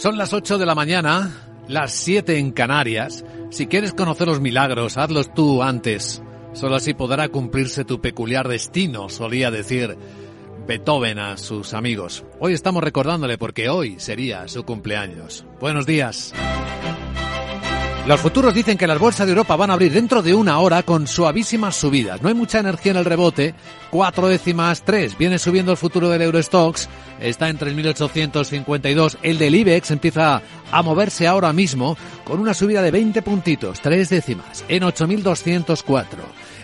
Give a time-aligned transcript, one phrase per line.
[0.00, 1.30] Son las 8 de la mañana,
[1.68, 3.22] las 7 en Canarias.
[3.50, 6.22] Si quieres conocer los milagros, hazlos tú antes.
[6.54, 9.98] Solo así podrá cumplirse tu peculiar destino, solía decir
[10.66, 12.24] Beethoven a sus amigos.
[12.38, 15.44] Hoy estamos recordándole porque hoy sería su cumpleaños.
[15.60, 16.32] Buenos días.
[18.06, 20.82] Los futuros dicen que las bolsas de Europa van a abrir dentro de una hora
[20.82, 22.20] con suavísimas subidas.
[22.22, 23.54] No hay mucha energía en el rebote.
[23.90, 25.16] Cuatro décimas, tres.
[25.16, 26.88] Viene subiendo el futuro del Eurostox.
[27.20, 29.18] Está en 3.852.
[29.22, 34.08] El del IBEX empieza a moverse ahora mismo con una subida de 20 puntitos, tres
[34.08, 36.06] décimas, en 8.204.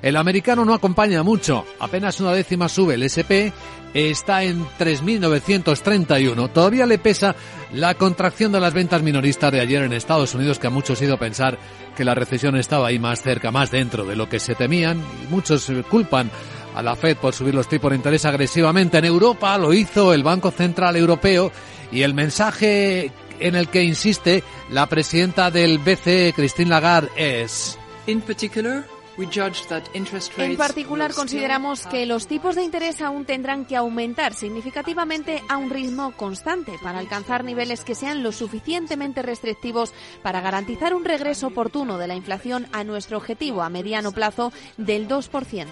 [0.02, 3.52] El americano no acompaña mucho, apenas una décima sube el SP,
[3.94, 6.52] está en 3.931.
[6.52, 7.34] Todavía le pesa
[7.72, 11.18] la contracción de las ventas minoristas de ayer en Estados Unidos, que a muchos ido
[11.18, 11.58] pensar
[11.96, 15.32] que la recesión estaba ahí más cerca, más dentro de lo que se temían, y
[15.32, 16.30] muchos culpan
[16.74, 18.98] a la Fed por subir los tipos de interés agresivamente.
[18.98, 21.50] En Europa lo hizo el Banco Central Europeo
[21.90, 27.78] y el mensaje en el que insiste la presidenta del BCE, Christine Lagarde, es...
[28.24, 28.84] Particular,
[29.18, 35.70] en particular, consideramos que los tipos de interés aún tendrán que aumentar significativamente a un
[35.70, 41.98] ritmo constante para alcanzar niveles que sean lo suficientemente restrictivos para garantizar un regreso oportuno
[41.98, 45.66] de la inflación a nuestro objetivo a mediano plazo del 2%.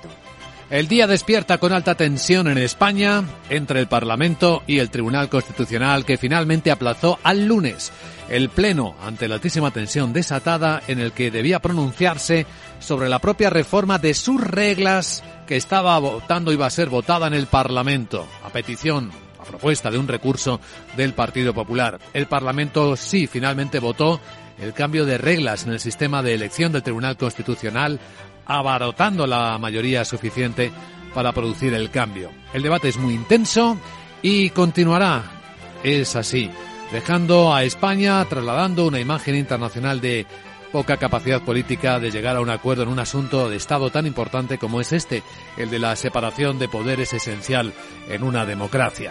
[0.70, 6.06] El día despierta con alta tensión en España entre el Parlamento y el Tribunal Constitucional
[6.06, 7.92] que finalmente aplazó al lunes
[8.28, 12.46] el Pleno ante la altísima tensión desatada en el que debía pronunciarse
[12.78, 17.34] sobre la propia reforma de sus reglas que estaba votando iba a ser votada en
[17.34, 20.60] el Parlamento a petición a propuesta de un recurso
[20.96, 21.98] del Partido Popular.
[22.12, 24.20] El Parlamento sí finalmente votó
[24.58, 28.00] el cambio de reglas en el sistema de elección del Tribunal Constitucional
[28.46, 30.70] abarotando la mayoría suficiente
[31.14, 32.30] para producir el cambio.
[32.52, 33.78] El debate es muy intenso
[34.22, 35.22] y continuará.
[35.82, 36.50] Es así,
[36.94, 40.26] dejando a España trasladando una imagen internacional de
[40.70, 44.58] poca capacidad política de llegar a un acuerdo en un asunto de Estado tan importante
[44.58, 45.24] como es este,
[45.56, 47.72] el de la separación de poderes esencial
[48.08, 49.10] en una democracia.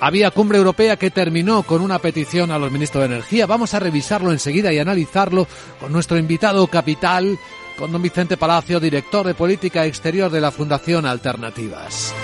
[0.00, 3.44] Había cumbre europea que terminó con una petición a los ministros de Energía.
[3.44, 5.46] Vamos a revisarlo enseguida y analizarlo
[5.78, 7.38] con nuestro invitado capital,
[7.76, 12.14] con don Vicente Palacio, director de Política Exterior de la Fundación Alternativas.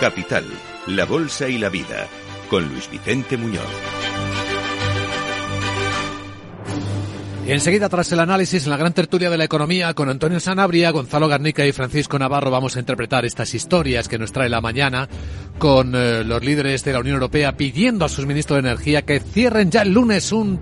[0.00, 0.46] Capital,
[0.86, 2.08] la Bolsa y la Vida,
[2.48, 3.60] con Luis Vicente Muñoz.
[7.46, 11.28] Enseguida, tras el análisis en la gran tertulia de la economía con Antonio Sanabria, Gonzalo
[11.28, 15.06] Garnica y Francisco Navarro, vamos a interpretar estas historias que nos trae la mañana
[15.58, 19.20] con eh, los líderes de la Unión Europea pidiendo a sus ministros de Energía que
[19.20, 20.58] cierren ya el lunes un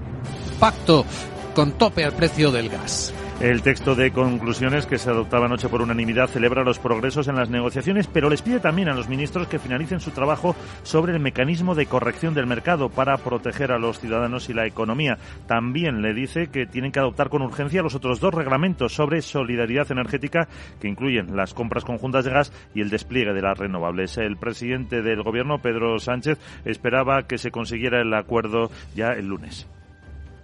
[0.58, 1.06] pacto
[1.54, 3.12] con tope al precio del gas.
[3.40, 7.48] El texto de conclusiones que se adoptaba anoche por unanimidad celebra los progresos en las
[7.48, 11.76] negociaciones, pero les pide también a los ministros que finalicen su trabajo sobre el mecanismo
[11.76, 15.18] de corrección del mercado para proteger a los ciudadanos y la economía.
[15.46, 19.92] También le dice que tienen que adoptar con urgencia los otros dos reglamentos sobre solidaridad
[19.92, 20.48] energética
[20.80, 24.18] que incluyen las compras conjuntas de gas y el despliegue de las renovables.
[24.18, 29.68] El presidente del gobierno, Pedro Sánchez, esperaba que se consiguiera el acuerdo ya el lunes.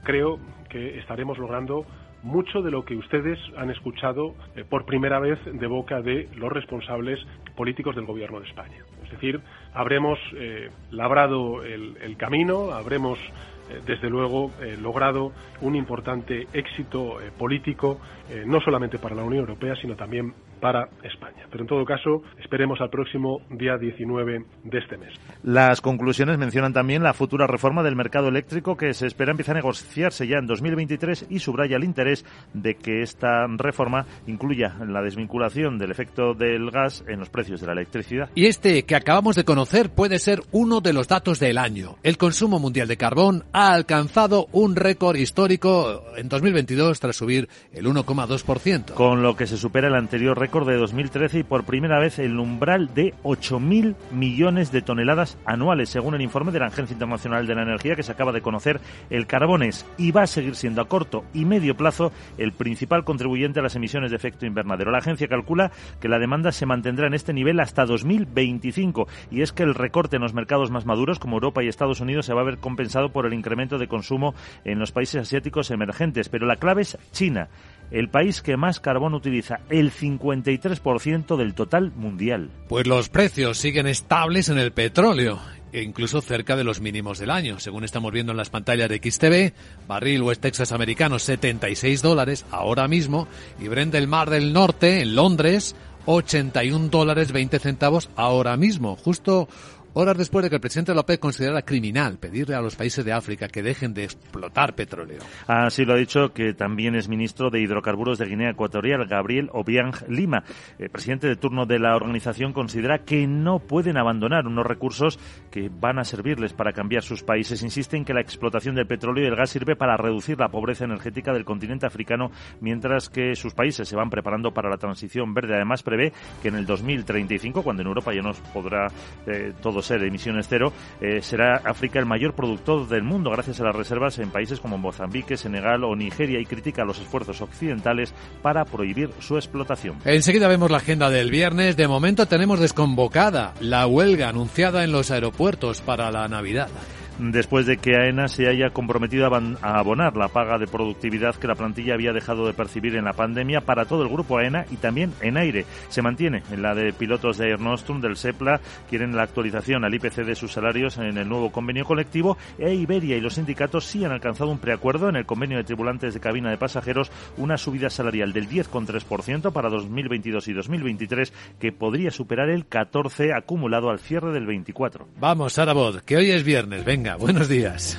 [0.04, 0.38] Creo
[0.68, 1.86] que estaremos logrando
[2.24, 6.50] mucho de lo que ustedes han escuchado eh, por primera vez de boca de los
[6.50, 7.20] responsables
[7.54, 8.78] políticos del Gobierno de España.
[9.04, 9.40] Es decir,
[9.74, 18.00] habremos eh, labrado el, camino, habremos eh, desde luego logrado un importante éxito político,
[18.46, 20.32] no solamente para la Unión Europea, sino también
[20.64, 21.46] para España.
[21.50, 25.12] Pero en todo caso, esperemos al próximo día 19 de este mes.
[25.42, 29.58] Las conclusiones mencionan también la futura reforma del mercado eléctrico que se espera empezar a
[29.58, 32.24] negociarse ya en 2023 y subraya el interés
[32.54, 37.66] de que esta reforma incluya la desvinculación del efecto del gas en los precios de
[37.66, 38.30] la electricidad.
[38.34, 41.96] Y este que acabamos de conocer puede ser uno de los datos del año.
[42.02, 47.84] El consumo mundial de carbón ha alcanzado un récord histórico en 2022 tras subir el
[47.84, 48.94] 1,2%.
[48.94, 52.38] Con lo que se supera el anterior récord de 2013 y por primera vez el
[52.38, 57.56] umbral de 8.000 millones de toneladas anuales, según el informe de la Agencia Internacional de
[57.56, 58.80] la Energía que se acaba de conocer.
[59.10, 63.04] El carbón es y va a seguir siendo a corto y medio plazo el principal
[63.04, 64.92] contribuyente a las emisiones de efecto invernadero.
[64.92, 69.52] La agencia calcula que la demanda se mantendrá en este nivel hasta 2025 y es
[69.52, 72.42] que el recorte en los mercados más maduros como Europa y Estados Unidos se va
[72.42, 76.28] a ver compensado por el incremento de consumo en los países asiáticos emergentes.
[76.28, 77.48] Pero la clave es China
[77.90, 82.50] el país que más carbón utiliza, el 53% del total mundial.
[82.68, 85.38] Pues los precios siguen estables en el petróleo
[85.72, 87.58] e incluso cerca de los mínimos del año.
[87.58, 89.52] Según estamos viendo en las pantallas de XTV,
[89.88, 93.26] barril West Texas americano 76 dólares ahora mismo
[93.60, 95.74] y Brent del Mar del Norte en Londres
[96.06, 99.48] 81 dólares 20 centavos ahora mismo, justo
[99.94, 103.48] horas después de que el presidente López considerara criminal pedirle a los países de África
[103.48, 105.20] que dejen de explotar petróleo.
[105.46, 109.92] Así lo ha dicho que también es ministro de Hidrocarburos de Guinea Ecuatorial, Gabriel Obiang
[110.08, 110.44] Lima.
[110.78, 115.18] El presidente de turno de la organización considera que no pueden abandonar unos recursos
[115.50, 117.62] que van a servirles para cambiar sus países.
[117.62, 120.84] Insiste en que la explotación del petróleo y el gas sirve para reducir la pobreza
[120.84, 122.30] energética del continente africano,
[122.60, 125.54] mientras que sus países se van preparando para la transición verde.
[125.54, 126.12] Además, prevé
[126.42, 128.88] que en el 2035, cuando en Europa ya nos podrá
[129.26, 133.64] eh, todo ser emisiones cero, eh, será África el mayor productor del mundo gracias a
[133.64, 138.64] las reservas en países como Mozambique, Senegal o Nigeria y critica los esfuerzos occidentales para
[138.64, 139.96] prohibir su explotación.
[140.04, 141.76] Enseguida vemos la agenda del viernes.
[141.76, 146.68] De momento tenemos desconvocada la huelga anunciada en los aeropuertos para la Navidad
[147.18, 151.54] después de que AENA se haya comprometido a abonar la paga de productividad que la
[151.54, 155.12] plantilla había dejado de percibir en la pandemia para todo el grupo AENA y también
[155.20, 155.64] en aire.
[155.88, 159.94] Se mantiene en la de pilotos de Air Nostrum, del SEPLA, quieren la actualización al
[159.94, 164.04] IPC de sus salarios en el nuevo convenio colectivo e Iberia y los sindicatos sí
[164.04, 167.90] han alcanzado un preacuerdo en el convenio de tripulantes de cabina de pasajeros, una subida
[167.90, 174.32] salarial del 10,3% para 2022 y 2023 que podría superar el 14 acumulado al cierre
[174.32, 175.08] del 24.
[175.18, 177.98] Vamos, Arabod, que hoy es viernes, venga buenos días.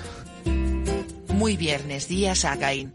[1.29, 2.91] Muy viernes días, Again.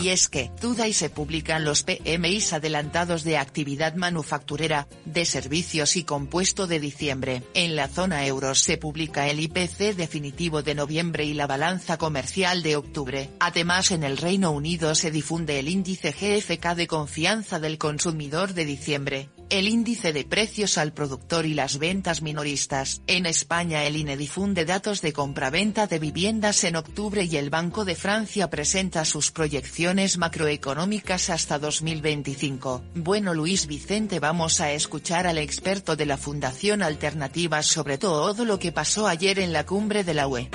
[0.00, 0.50] Y es que,
[0.86, 7.42] y se publican los PMIs adelantados de actividad manufacturera, de servicios y compuesto de diciembre.
[7.54, 12.62] En la zona euro se publica el IPC definitivo de noviembre y la balanza comercial
[12.62, 13.30] de octubre.
[13.40, 18.64] Además en el Reino Unido se difunde el índice GFK de confianza del consumidor de
[18.64, 23.02] diciembre el índice de precios al productor y las ventas minoristas.
[23.06, 27.84] En España el INE difunde datos de compraventa de viviendas en octubre y el Banco
[27.84, 32.82] de Francia presenta sus proyecciones macroeconómicas hasta 2025.
[32.94, 38.58] Bueno Luis Vicente vamos a escuchar al experto de la Fundación Alternativas sobre todo lo
[38.58, 40.48] que pasó ayer en la cumbre de la UE.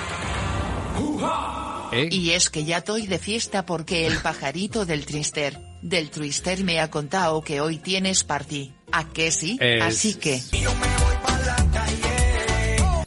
[1.92, 2.08] ¿Eh?
[2.10, 6.80] Y es que ya estoy de fiesta porque el pajarito del Trister, del Twister me
[6.80, 8.72] ha contado que hoy tienes party.
[8.92, 9.58] ¿A qué sí?
[9.82, 10.40] Así que...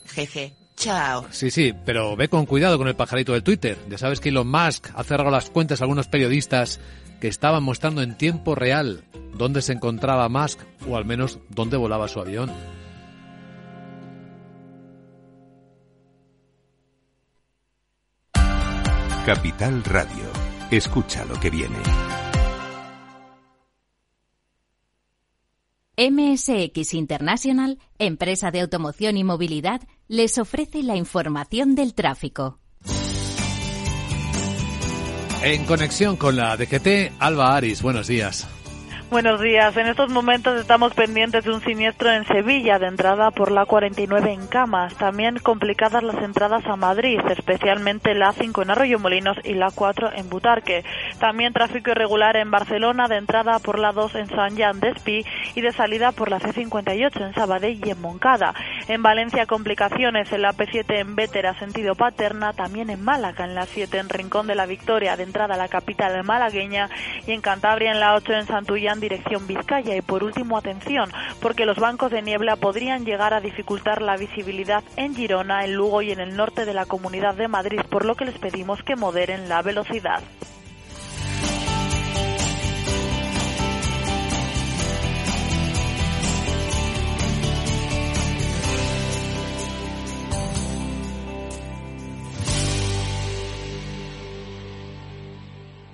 [0.05, 0.53] Jeje.
[0.75, 1.27] Chao.
[1.29, 3.77] Sí, sí, pero ve con cuidado con el pajarito del Twitter.
[3.87, 6.79] Ya sabes que Elon Musk ha cerrado las cuentas a algunos periodistas
[7.19, 9.03] que estaban mostrando en tiempo real
[9.35, 12.51] dónde se encontraba Musk o al menos dónde volaba su avión.
[19.25, 20.25] Capital Radio.
[20.71, 21.77] Escucha lo que viene.
[25.97, 32.59] MSX International, empresa de automoción y movilidad, les ofrece la información del tráfico.
[35.43, 38.47] En conexión con la DGT, Alba Aris, buenos días.
[39.11, 39.75] Buenos días.
[39.75, 44.31] En estos momentos estamos pendientes de un siniestro en Sevilla, de entrada por la 49
[44.31, 44.95] en Camas.
[44.95, 50.11] También complicadas las entradas a Madrid, especialmente la 5 en Arroyo Molinos y la 4
[50.15, 50.85] en Butarque.
[51.19, 55.25] También tráfico irregular en Barcelona, de entrada por la 2 en San Jan de Espí
[55.55, 58.53] y de salida por la C58 en Sabadell y en Moncada.
[58.87, 62.53] En Valencia, complicaciones en la P7 en Vétera, sentido Paterna.
[62.53, 65.67] También en Málaga, en la 7 en Rincón de la Victoria, de entrada a la
[65.67, 66.89] capital malagueña.
[67.27, 69.97] Y en Cantabria, en la 8 en Santullán dirección Vizcaya.
[69.97, 74.85] Y por último, atención, porque los bancos de niebla podrían llegar a dificultar la visibilidad
[74.95, 78.15] en Girona, en Lugo y en el norte de la Comunidad de Madrid, por lo
[78.15, 80.21] que les pedimos que moderen la velocidad.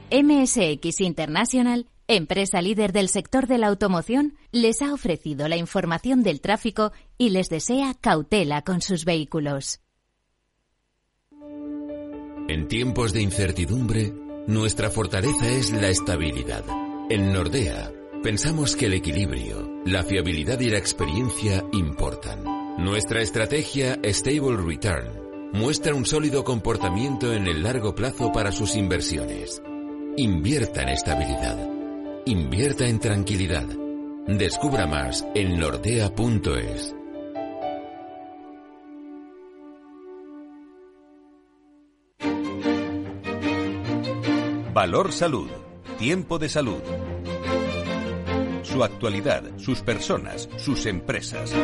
[0.09, 6.41] MSX International empresa líder del sector de la automoción, les ha ofrecido la información del
[6.41, 9.81] tráfico y les desea cautela con sus vehículos.
[12.49, 14.13] En tiempos de incertidumbre,
[14.47, 16.63] nuestra fortaleza es la estabilidad.
[17.09, 17.91] En Nordea,
[18.23, 22.45] pensamos que el equilibrio, la fiabilidad y la experiencia importan.
[22.77, 29.61] Nuestra estrategia Stable Return muestra un sólido comportamiento en el largo plazo para sus inversiones.
[30.15, 31.76] Invierta en estabilidad
[32.27, 33.65] Invierta en tranquilidad.
[34.27, 36.93] Descubra más en nordea.es.
[44.73, 45.49] Valor Salud.
[45.97, 46.81] Tiempo de salud.
[48.63, 51.55] Su actualidad, sus personas, sus empresas.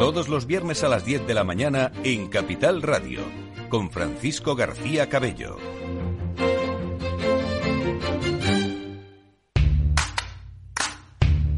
[0.00, 3.20] Todos los viernes a las 10 de la mañana en Capital Radio,
[3.68, 5.75] con Francisco García Cabello.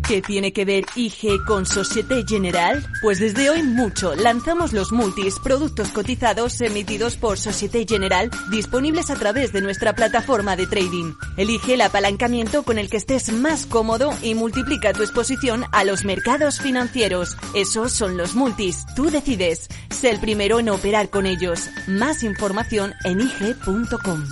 [0.09, 2.83] ¿Qué tiene que ver IG con Societe General?
[3.03, 4.15] Pues desde hoy mucho.
[4.15, 10.57] Lanzamos los multis, productos cotizados emitidos por Societe General, disponibles a través de nuestra plataforma
[10.57, 11.13] de trading.
[11.37, 16.07] Elige el apalancamiento con el que estés más cómodo y multiplica tu exposición a los
[16.07, 17.37] mercados financieros.
[17.55, 18.87] Esos son los multis.
[18.97, 19.69] Tú decides.
[19.91, 21.69] Sé el primero en operar con ellos.
[21.87, 24.25] Más información en ig.com.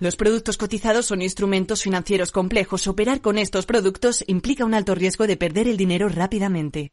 [0.00, 2.86] Los productos cotizados son instrumentos financieros complejos.
[2.86, 6.92] Operar con estos productos implica un alto riesgo de perder el dinero rápidamente.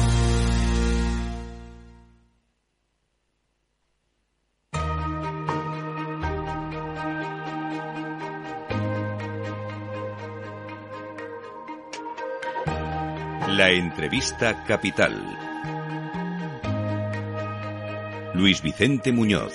[13.71, 15.15] Entrevista capital.
[18.33, 19.53] Luis Vicente Muñoz.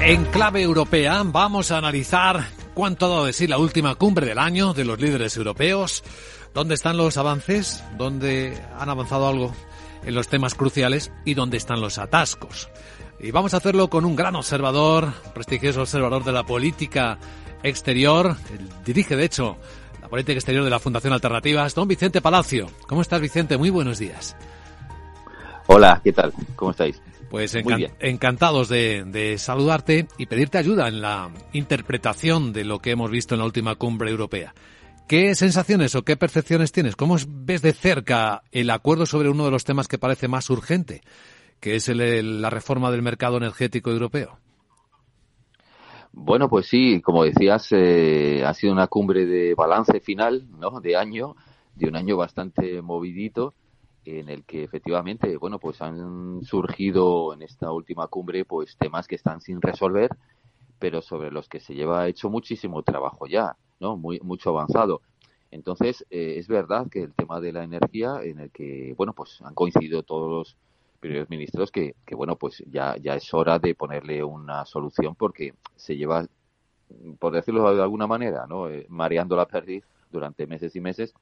[0.00, 4.38] En clave europea vamos a analizar cuánto ha dado de sí la última cumbre del
[4.38, 6.02] año de los líderes europeos,
[6.54, 9.54] dónde están los avances, dónde han avanzado algo
[10.02, 12.70] en los temas cruciales y dónde están los atascos.
[13.20, 17.18] Y vamos a hacerlo con un gran observador, prestigioso observador de la política
[17.62, 18.36] exterior,
[18.84, 19.58] dirige de hecho
[20.12, 22.66] política exterior de la Fundación Alternativas, don Vicente Palacio.
[22.86, 23.56] ¿Cómo estás, Vicente?
[23.56, 24.36] Muy buenos días.
[25.68, 26.34] Hola, ¿qué tal?
[26.54, 27.00] ¿Cómo estáis?
[27.30, 33.34] Pues encantados de, saludarte y pedirte ayuda en la interpretación de lo que hemos visto
[33.34, 34.52] en la última cumbre europea.
[35.08, 36.94] ¿Qué sensaciones o qué percepciones tienes?
[36.94, 41.00] ¿Cómo ves de cerca el acuerdo sobre uno de los temas que parece más urgente,
[41.58, 44.41] que es la reforma del mercado energético europeo?
[46.12, 50.80] Bueno, pues sí, como decías, eh, ha sido una cumbre de balance final, ¿no?
[50.80, 51.34] De año,
[51.74, 53.54] de un año bastante movidito,
[54.04, 59.14] en el que efectivamente, bueno, pues han surgido en esta última cumbre, pues temas que
[59.14, 60.10] están sin resolver,
[60.78, 63.96] pero sobre los que se lleva hecho muchísimo trabajo ya, ¿no?
[63.96, 65.00] Muy, mucho avanzado.
[65.50, 69.40] Entonces, eh, es verdad que el tema de la energía, en el que, bueno, pues
[69.42, 70.56] han coincidido todos los
[71.02, 75.52] primeros ministros que, que, bueno, pues ya, ya es hora de ponerle una solución porque
[75.76, 76.24] se lleva,
[77.18, 78.70] por decirlo de alguna manera, ¿no?
[78.70, 81.12] Eh, mareando la perdiz durante meses y meses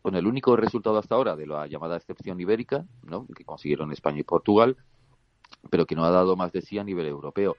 [0.00, 3.26] con el único resultado hasta ahora de la llamada excepción ibérica, ¿no?
[3.34, 4.76] que consiguieron España y Portugal,
[5.70, 7.56] pero que no ha dado más de sí a nivel europeo.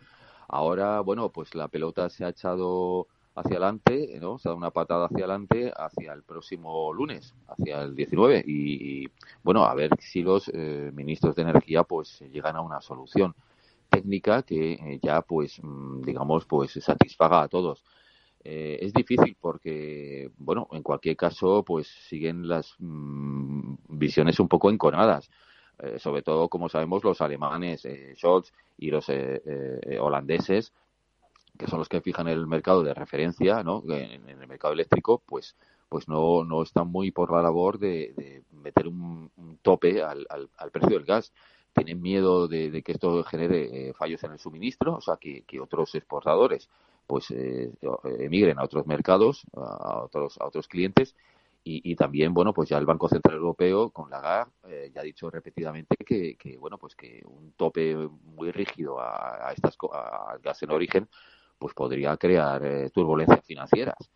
[0.48, 3.08] Ahora, bueno, pues la pelota se ha echado
[3.40, 4.38] hacia adelante, ¿no?
[4.38, 9.08] Se ha una patada hacia adelante hacia el próximo lunes, hacia el 19 y,
[9.44, 13.34] bueno, a ver si los eh, ministros de energía pues llegan a una solución
[13.90, 17.84] técnica que eh, ya pues mm, digamos pues satisfaga a todos.
[18.44, 24.70] Eh, es difícil porque, bueno, en cualquier caso, pues siguen las mm, visiones un poco
[24.70, 25.30] enconadas.
[25.98, 29.08] sobre todo, como sabemos, los alemanes, Scholz y los
[30.02, 30.74] holandeses,
[31.60, 33.84] que son los que fijan el mercado de referencia, ¿no?
[33.90, 35.56] En, el mercado eléctrico, pues
[35.90, 39.32] pues no, no están muy por la labor de, meter un,
[39.64, 41.34] tope al, al, precio del gas.
[41.74, 45.94] Tienen miedo de, que esto genere eh, fallos en el suministro, o sea, que, otros
[45.96, 46.70] exportadores
[47.08, 47.72] pues eh,
[48.20, 51.16] emigren a otros mercados, a otros, a otros clientes.
[51.72, 55.04] Y, también, bueno, pues ya el Banco Central Europeo con la GAR eh, ya ha
[55.04, 60.40] dicho repetidamente que, que, bueno, pues que un tope muy rígido a, a estas, al
[60.40, 61.08] gas en origen
[61.60, 64.10] pues podría crear eh, turbulencias financieras.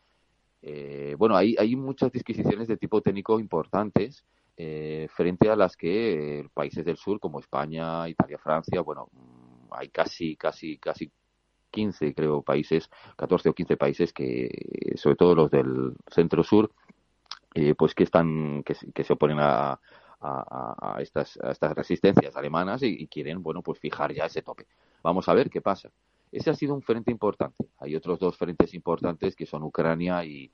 [0.62, 4.24] Eh, bueno, hay, hay muchas disquisiciones de tipo técnico importantes
[4.56, 9.90] eh, frente a las que países del sur como España, Italia, Francia, bueno, mm, hay
[9.90, 11.12] casi, casi, casi
[11.70, 16.72] 15, creo, países, 14 o 15 países que, sobre todo los del centro-sur,
[17.78, 19.80] pues que están, que, se oponen a,
[20.22, 24.68] a, estas, a estas resistencias alemanas y, y, quieren, bueno, pues fijar ya ese tope.
[25.02, 25.90] Vamos a ver qué pasa.
[26.34, 27.66] Ese ha sido un frente importante.
[27.78, 30.52] Hay otros dos frentes importantes que son Ucrania y,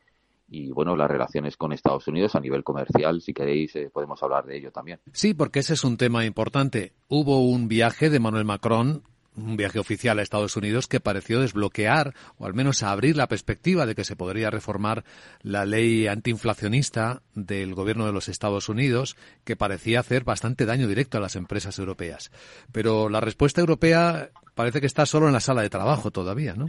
[0.71, 4.57] bueno, las relaciones con Estados Unidos a nivel comercial, si queréis, eh, podemos hablar de
[4.57, 4.99] ello también.
[5.13, 6.91] Sí, porque ese es un tema importante.
[7.07, 9.03] Hubo un viaje de Manuel Macron
[9.41, 13.85] un viaje oficial a Estados Unidos que pareció desbloquear o al menos abrir la perspectiva
[13.85, 15.03] de que se podría reformar
[15.41, 21.17] la ley antiinflacionista del gobierno de los Estados Unidos que parecía hacer bastante daño directo
[21.17, 22.31] a las empresas europeas.
[22.71, 26.67] Pero la respuesta europea parece que está solo en la sala de trabajo todavía, ¿no?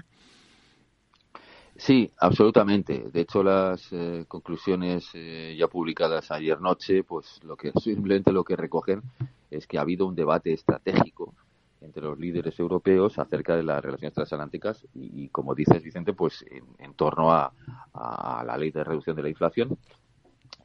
[1.77, 3.07] Sí, absolutamente.
[3.11, 8.45] De hecho, las eh, conclusiones eh, ya publicadas ayer noche, pues lo que simplemente lo
[8.45, 9.03] que recogen
[9.51, 11.35] es que ha habido un debate estratégico
[11.81, 16.45] entre los líderes europeos acerca de las relaciones transatlánticas y, como dices Vicente, pues
[16.79, 17.53] en, torno a,
[17.95, 19.79] la ley de reducción de la inflación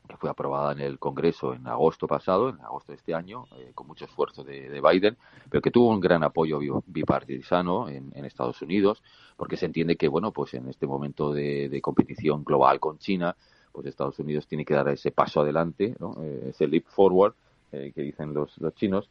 [0.08, 3.72] que fue aprobada en el Congreso en agosto pasado, en agosto de este año, eh,
[3.74, 5.18] con mucho esfuerzo de, Biden,
[5.50, 9.02] pero que tuvo un gran apoyo bipartisano en, Estados Unidos,
[9.36, 13.36] porque se entiende que, bueno, pues en este momento de, competición global con China,
[13.72, 17.34] pues Estados Unidos tiene que dar ese paso adelante, eh, ese leap forward
[17.72, 19.10] eh, que dicen los, los chinos,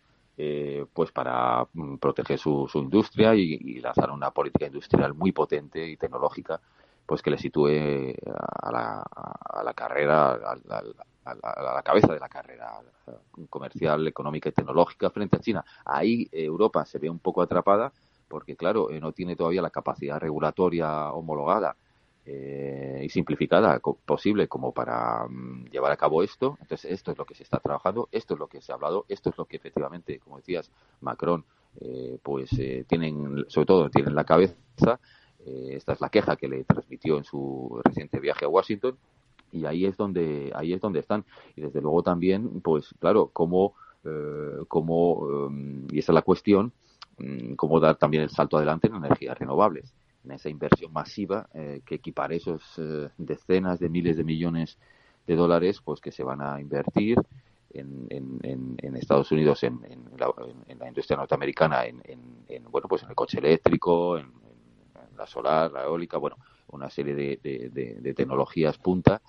[0.93, 6.61] pues para mm, proteger su, industria y, lanzar una política industrial muy potente y tecnológica
[7.07, 8.15] pues que le sitúe
[8.63, 11.35] a la, a la carrera, a,
[11.75, 12.81] la cabeza de la carrera
[13.51, 15.65] comercial, económica y tecnológica frente a China.
[15.85, 17.93] Ahí Europa se ve un poco atrapada
[18.29, 21.77] porque, claro, eh, no tiene todavía la capacidad regulatoria homologada
[22.27, 26.57] eh, y simplificada posible como para mm, llevar a cabo esto.
[26.61, 29.05] Entonces, esto es lo que se está trabajando, esto es lo que se ha hablado,
[29.09, 31.45] esto es lo que efectivamente, como decías, Macron,
[31.81, 32.51] eh, pues
[32.87, 34.55] tienen, sobre todo, tienen la cabeza
[35.47, 38.97] eh, esta es la queja que le transmitió en su reciente viaje a Washington
[39.53, 43.75] y ahí es donde ahí es donde están y desde luego también pues claro cómo
[44.05, 46.73] eh, cómo em, y esa es la cuestión
[47.19, 49.93] mm, cómo dar también el salto adelante en energías renovables
[50.25, 52.81] en esa inversión masiva eh, que equipare esos
[53.19, 54.79] decenas de miles de millones
[55.27, 57.19] de dólares pues que se van a invertir
[57.73, 59.81] en, en, en Estados Unidos en,
[60.17, 60.33] la,
[60.79, 62.01] la, industria norteamericana en,
[62.71, 64.31] bueno pues en el coche eléctrico en,
[65.17, 66.37] la solar, la eólica, bueno,
[66.69, 69.23] una serie de, tecnologías punta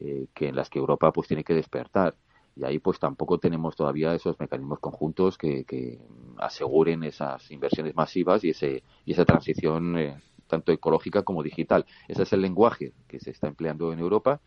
[0.00, 2.14] eh, que en las que Europa pues tiene que despertar.
[2.54, 5.98] Y ahí pues tampoco tenemos todavía esos mecanismos conjuntos que,
[6.38, 10.16] aseguren esas inversiones masivas y ese y esa transición eh,
[10.52, 11.86] tanto ecológica como digital.
[12.06, 14.38] Ese es el lenguaje que se está empleando en Europa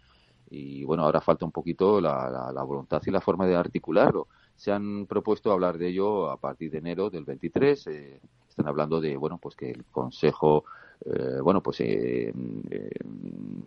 [0.51, 4.27] y bueno ahora falta un poquito la, la voluntad y la forma de articularlo.
[4.55, 8.21] Se han propuesto hablar de ello a partir de enero del 23 eh,
[8.55, 10.63] están hablando de bueno pues que el Consejo
[11.05, 12.31] eh, bueno pues eh,
[12.69, 12.89] eh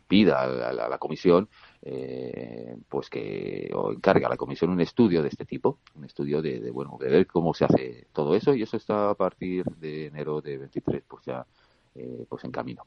[0.09, 1.51] pida a la, comisión
[1.83, 6.41] eh, pues que o encarga a la comisión un estudio de este tipo un estudio
[6.41, 9.67] de, de, bueno de ver cómo se hace todo eso y eso está a partir
[9.77, 11.45] de enero de 23 pues ya
[11.95, 12.87] eh, pues en camino.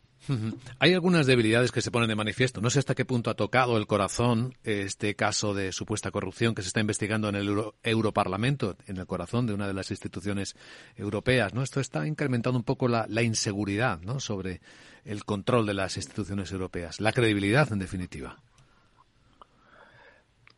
[0.79, 2.61] Hay algunas debilidades que se ponen de manifiesto.
[2.61, 6.61] No sé hasta qué punto ha tocado el corazón este caso de supuesta corrupción que
[6.61, 7.49] se está investigando en el
[7.83, 10.55] Europarlamento, en el corazón de una de las instituciones
[10.95, 11.53] europeas.
[11.53, 11.63] ¿no?
[11.63, 14.19] Esto está incrementando un poco la, inseguridad ¿no?
[14.19, 14.61] sobre
[15.03, 18.37] el control de las instituciones europeas, la credibilidad, en definitiva.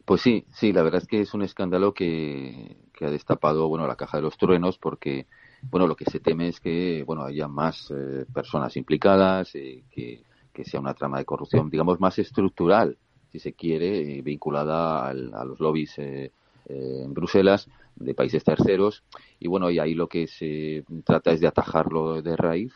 [0.06, 3.88] Pues sí, sí, la verdad es que es un escándalo que, que ha destapado bueno
[3.88, 5.28] la caja de los truenos porque
[5.70, 10.24] bueno, lo que se teme es que, bueno, haya más eh, personas implicadas, eh, que,
[10.64, 12.98] sea una trama de corrupción, digamos, más estructural,
[13.32, 19.04] si se quiere, eh, vinculada a los lobbies en Bruselas de países terceros.
[19.40, 22.74] Y bueno, y ahí lo que se trata es de atajarlo de raíz.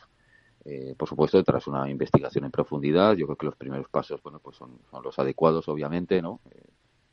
[0.98, 4.58] por supuesto, tras una investigación en profundidad, yo creo que los primeros pasos, bueno, pues
[4.58, 6.42] son, son los adecuados, obviamente, ¿no?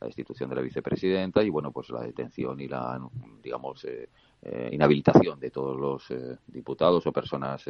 [0.05, 3.01] La institución de la vicepresidenta y bueno pues la detención y la
[3.43, 4.09] digamos eh,
[4.43, 7.65] eh, inhabilitación de todos los eh, diputados o personas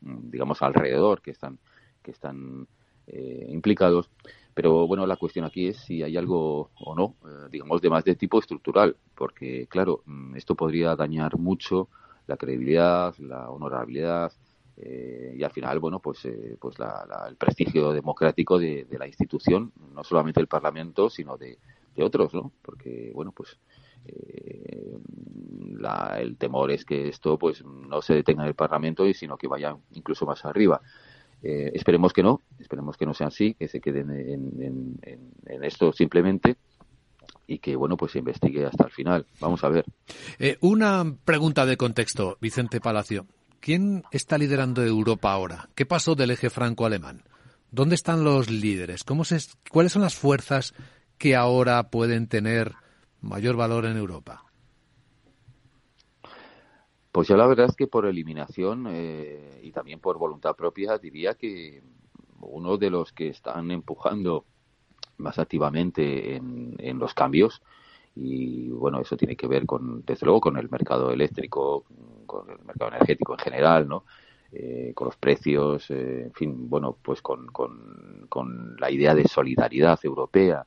[0.00, 1.58] digamos alrededor que están
[2.02, 2.66] que están
[3.48, 4.08] implicados.
[4.54, 7.16] Pero bueno la cuestión aquí es si hay algo o no
[7.50, 11.88] digamos de más de tipo estructural porque claro mm, esto podría dañar mucho
[12.28, 14.32] la credibilidad la honorabilidad
[14.82, 16.26] y al final, bueno, pues,
[16.58, 16.76] pues
[17.28, 21.58] el prestigio democrático de, de, la institución, no solamente del Parlamento, sino de,
[21.96, 22.52] de otros, ¿no?
[22.62, 23.58] Porque, bueno, pues
[24.06, 24.98] eh,
[26.18, 29.48] el temor es que esto pues no se detenga en el Parlamento y sino que
[29.48, 30.80] vaya incluso más arriba.
[31.42, 34.98] Eh, esperemos que no, esperemos que no sea así, que se queden en,
[35.62, 36.56] esto simplemente
[37.46, 39.26] y que bueno pues se investigue hasta el final.
[39.40, 39.84] Vamos a ver.
[40.38, 43.26] Eh, una pregunta de contexto, Vicente Palacio.
[43.60, 45.68] ¿Quién está liderando Europa ahora?
[45.74, 47.24] ¿Qué pasó del eje franco-alemán?
[47.70, 49.04] ¿Dónde están los líderes?
[49.04, 49.38] ¿Cómo se,
[49.70, 50.74] ¿Cuáles son las fuerzas
[51.20, 52.72] que ahora pueden tener
[53.20, 54.42] mayor valor en Europa?
[57.12, 61.34] Pues yo la verdad es que por eliminación eh, y también por voluntad propia diría
[61.34, 61.82] que
[62.40, 64.46] uno de los que están empujando
[65.18, 67.60] más activamente en, los cambios
[68.16, 71.84] y bueno eso tiene que ver con desde luego con el mercado eléctrico
[72.24, 74.04] con el mercado energético en general no
[74.52, 79.98] eh, con los precios eh, en fin bueno pues con, con la idea de solidaridad
[80.02, 80.64] europea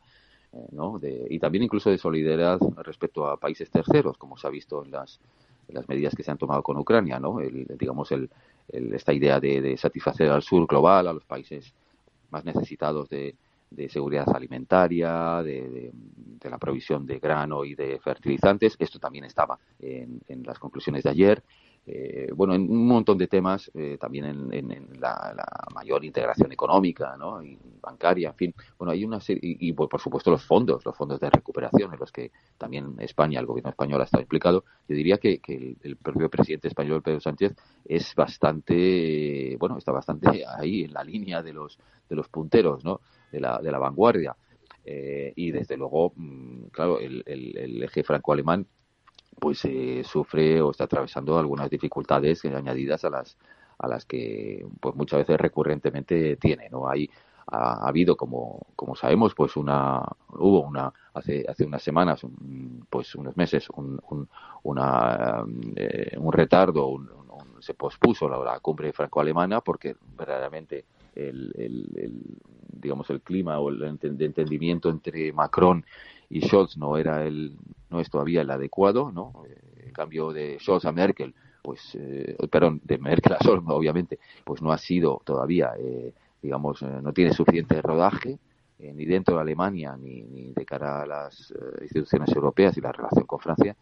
[0.71, 0.99] ¿no?
[1.01, 5.19] y también incluso de solidaridad respecto a países terceros, como se ha visto en las,
[5.69, 7.39] las medidas que se han tomado con Ucrania, ¿no?
[7.39, 8.29] El, digamos, el,
[8.71, 11.73] esta idea de, satisfacer al sur global, a los países
[12.29, 13.35] más necesitados de,
[13.75, 15.91] de seguridad alimentaria, de,
[16.43, 18.75] la provisión de grano y de fertilizantes.
[18.77, 21.43] Esto también estaba en, las conclusiones de ayer.
[21.85, 25.35] Eh, bueno, en un montón de temas, eh, también en, la,
[25.73, 27.43] mayor integración económica ¿no?
[27.43, 28.55] y bancaria, en fin.
[28.77, 31.99] Bueno, hay una serie, y, pues, por supuesto los fondos, los fondos de recuperación en
[31.99, 34.63] los que también España, el gobierno español ha estado implicado.
[34.87, 35.41] Yo diría que,
[35.81, 37.53] el, propio presidente español, Pedro Sánchez,
[37.85, 41.77] es bastante, bueno, está bastante ahí en la línea de los,
[42.09, 43.01] de los punteros, ¿no?
[43.31, 44.35] de la, de la vanguardia.
[44.85, 48.67] Eh, y desde luego, mm, claro, el, el, eje franco-alemán
[49.39, 53.37] pues eh, sufre o está atravesando algunas dificultades añadidas a las
[53.79, 57.09] a las que pues muchas veces recurrentemente tiene no hay
[57.47, 62.21] ha, habido como como sabemos pues una hubo una hace hace unas semanas
[62.89, 64.29] pues unos meses un un,
[64.63, 65.43] una,
[65.75, 66.99] eh, un retardo
[67.59, 70.83] se pospuso la, cumbre franco-alemana porque verdaderamente
[71.15, 72.21] el, el,
[72.73, 75.85] digamos el clima o el entendimiento entre Macron
[76.33, 77.55] y Scholz no era el
[77.91, 79.43] no es todavía el adecuado no
[79.77, 84.59] en cambio de Scholz a Merkel pues eh, perdón de Merkel a Scholz obviamente pues
[84.63, 88.39] no ha sido todavía eh, digamos eh, no tiene suficiente rodaje
[88.79, 93.25] ni dentro de Alemania ni, ni de cara a las instituciones europeas y la relación
[93.25, 93.77] con Francia.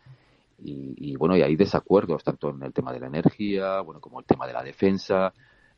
[0.63, 4.19] Y, y, bueno y hay desacuerdos tanto en el tema de la energía bueno como
[4.19, 5.33] el tema de la defensa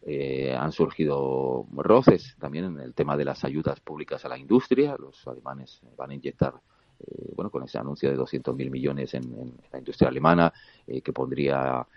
[0.06, 4.98] eh, han surgido roces también en el tema de las ayudas públicas a la industria.
[5.00, 6.54] Los alemanes van a inyectar,
[7.00, 10.52] eh, bueno, con ese anuncio de 200.000 millones en, la industria alemana,
[10.88, 11.88] eh, que pondría,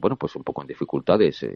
[0.00, 1.46] bueno, pues un poco en dificultades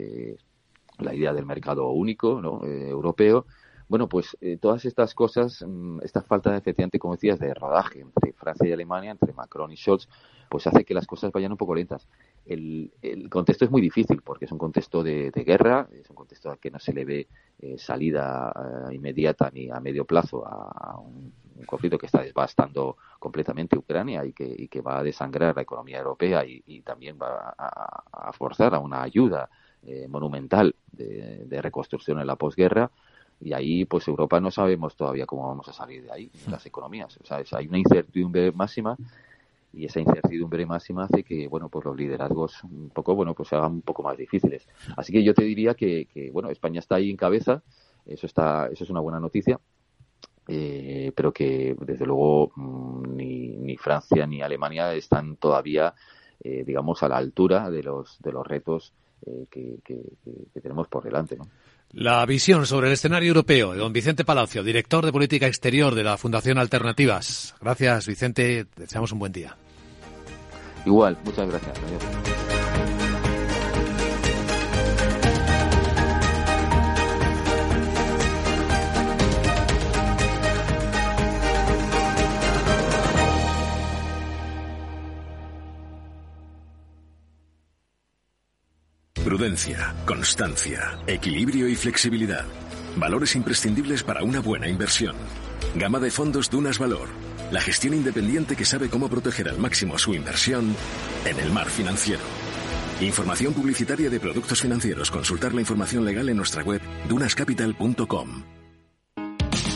[0.99, 2.65] la idea del mercado único ¿no?
[2.65, 3.47] europeo.
[3.89, 8.33] Bueno, pues todas estas cosas, mm, esta falta de efectivamente, como decías, de rodaje entre
[8.33, 10.09] Francia y Alemania, entre Macron y Scholz,
[10.49, 12.07] pues hace que las cosas vayan un poco lentas.
[12.45, 12.91] El,
[13.31, 16.71] contexto es muy difícil porque es un contexto de, guerra, es un contexto al que
[16.71, 17.29] no se le ve
[17.61, 18.53] eh, salida
[18.91, 21.33] eh, inmediata ni a medio plazo a, un,
[21.67, 26.45] conflicto que está devastando completamente Ucrania y que, que va a desangrar la economía europea
[26.45, 29.49] y, también va a, forzar a una ayuda
[29.85, 32.91] eh, monumental de, reconstrucción en la posguerra.
[33.41, 37.17] Y ahí pues Europa no sabemos todavía cómo vamos a salir de ahí las economías.
[37.19, 38.97] O sea hay una incertidumbre máxima
[39.73, 43.57] y esa incertidumbre máxima hace que bueno pues los liderazgos un poco bueno pues se
[43.57, 47.11] hagan un poco más difíciles así que yo te diría que, bueno España está ahí
[47.11, 47.63] en cabeza
[48.05, 49.59] eso está eso es una buena noticia
[50.49, 55.95] eh, pero que desde luego mm, ni, ni, Francia ni Alemania están todavía
[56.41, 58.93] eh, digamos a la altura de los de los retos
[59.25, 60.03] eh, que, que,
[60.61, 61.47] tenemos por delante ¿no?
[61.93, 66.03] La visión sobre el escenario europeo de don Vicente Palacio, director de Política Exterior de
[66.03, 67.55] la Fundación Alternativas.
[67.61, 68.67] Gracias, Vicente.
[68.77, 69.57] Deseamos un buen día.
[70.87, 71.79] Igual, muchas gracias.
[89.25, 92.45] Prudencia, constancia, equilibrio y flexibilidad.
[92.97, 95.15] Valores imprescindibles para una buena inversión.
[95.77, 97.09] Gama de fondos Dunas Valor.
[97.53, 100.75] La gestión independiente que sabe cómo proteger al máximo su inversión
[101.25, 102.23] en el mar financiero.
[103.01, 105.09] Información publicitaria de productos financieros.
[105.09, 108.62] Consultar la información legal en nuestra web dunascapital.com.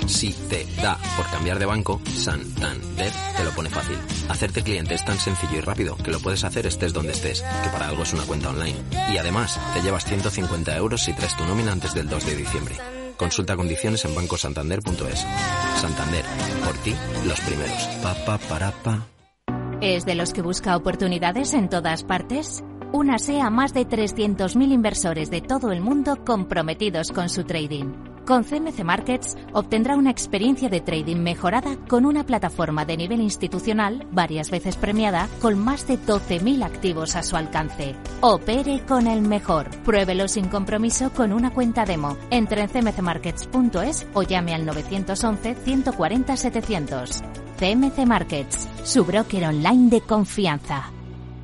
[0.07, 3.97] Si te da por cambiar de banco, Santander te lo pone fácil.
[4.29, 7.71] Hacerte cliente es tan sencillo y rápido que lo puedes hacer estés donde estés, que
[7.71, 8.77] para algo es una cuenta online.
[9.13, 12.77] Y además, te llevas 150 euros si traes tu nómina antes del 2 de diciembre.
[13.17, 15.27] Consulta condiciones en bancosantander.es.
[15.81, 16.25] Santander,
[16.65, 16.95] por ti,
[17.27, 17.87] los primeros.
[18.03, 19.07] Pa, pa, para, pa.
[19.81, 22.63] ¿Es de los que busca oportunidades en todas partes?
[22.93, 28.16] Únase a más de 300.000 inversores de todo el mundo comprometidos con su trading.
[28.27, 34.05] Con CMC Markets obtendrá una experiencia de trading mejorada con una plataforma de nivel institucional
[34.11, 37.95] varias veces premiada con más de 12.000 activos a su alcance.
[38.23, 39.71] Opere con el mejor.
[39.85, 42.17] Pruébelo sin compromiso con una cuenta demo.
[42.31, 47.23] Entre en cmcmarkets.es o llame al 911 140 700.
[47.61, 50.96] CMC Markets, su broker online de confianza.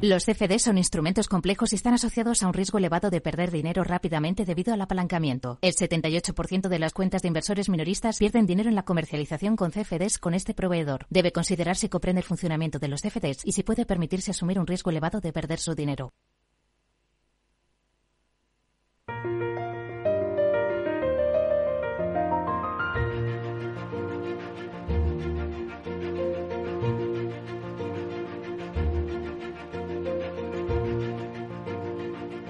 [0.04, 3.84] Los CFD son instrumentos complejos y están asociados a un riesgo elevado de perder dinero
[3.84, 5.60] rápidamente debido al apalancamiento.
[5.62, 10.18] El 78% de las cuentas de inversores minoristas pierden dinero en la comercialización con CFDs
[10.18, 11.06] con este proveedor.
[11.08, 14.66] Debe considerarse si comprende el funcionamiento de los CFDs y si puede permitirse asumir un
[14.66, 16.12] riesgo elevado de perder su dinero.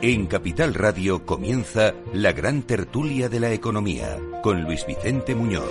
[0.04, 5.70] En Capital Radio comienza la gran tertulia de la economía con Luis Vicente Muñoz.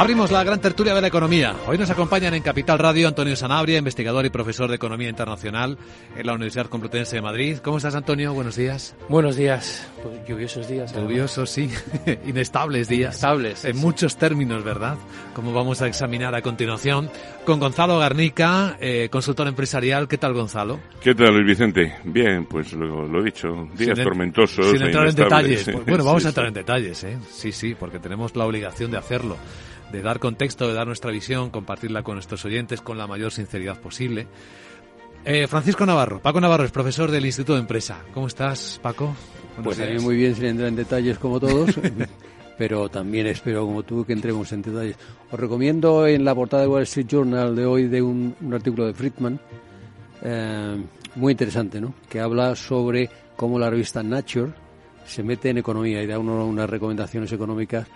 [0.00, 1.54] Abrimos la gran tertulia de la economía.
[1.66, 5.76] Hoy nos acompañan en Capital Radio Antonio Sanabria, investigador y profesor de Economía Internacional
[6.16, 7.58] en la Universidad Complutense de Madrid.
[7.58, 8.32] ¿Cómo estás, Antonio?
[8.32, 8.96] Buenos días.
[9.10, 9.86] Buenos días.
[10.02, 10.94] Pues lluviosos días.
[10.94, 11.68] Lluviosos, sí.
[12.26, 13.16] Inestables días.
[13.16, 13.66] Inestables.
[13.66, 14.96] En muchos términos, ¿verdad?
[15.34, 17.10] Como vamos a examinar a continuación
[17.44, 20.08] con Gonzalo Garnica, eh, consultor empresarial.
[20.08, 20.80] ¿Qué tal, Gonzalo?
[21.02, 21.96] ¿Qué tal, Luis Vicente?
[22.04, 23.68] Bien, pues lo, he dicho.
[23.74, 24.64] Días tormentosos.
[24.70, 25.64] Sin e entrar en detalles.
[25.64, 27.18] Pues, bueno, vamos a entrar en detalles, ¿eh?
[27.30, 29.36] Sí, sí, porque tenemos la obligación de hacerlo
[29.92, 33.78] de dar contexto, de dar nuestra visión, compartirla con nuestros oyentes con la mayor sinceridad
[33.80, 34.26] posible.
[35.24, 37.98] Eh, Francisco Navarro, Paco Navarro es profesor del Instituto de Empresa.
[38.14, 39.14] ¿Cómo estás, Paco?
[39.62, 41.78] pues mí muy bien sin entrar en detalles como todos,
[42.58, 44.96] pero también espero como tú que entremos en detalles.
[45.30, 48.94] Os recomiendo en la portada de Wall Street Journal de hoy de un, artículo de
[48.94, 49.38] Friedman,
[50.22, 50.82] eh,
[51.16, 51.94] muy interesante, ¿no?
[52.08, 54.52] Que habla sobre cómo la revista Nature
[55.04, 57.86] se mete en economía y da unas recomendaciones económicas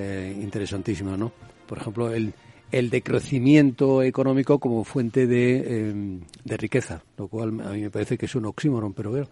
[0.00, 1.32] eh, interesantísima, ¿no?
[1.66, 2.32] Por ejemplo, el,
[2.70, 8.16] el decrecimiento económico como fuente de, em, de, riqueza, lo cual a mí me parece
[8.16, 9.26] que es un oxímoron, pero bueno,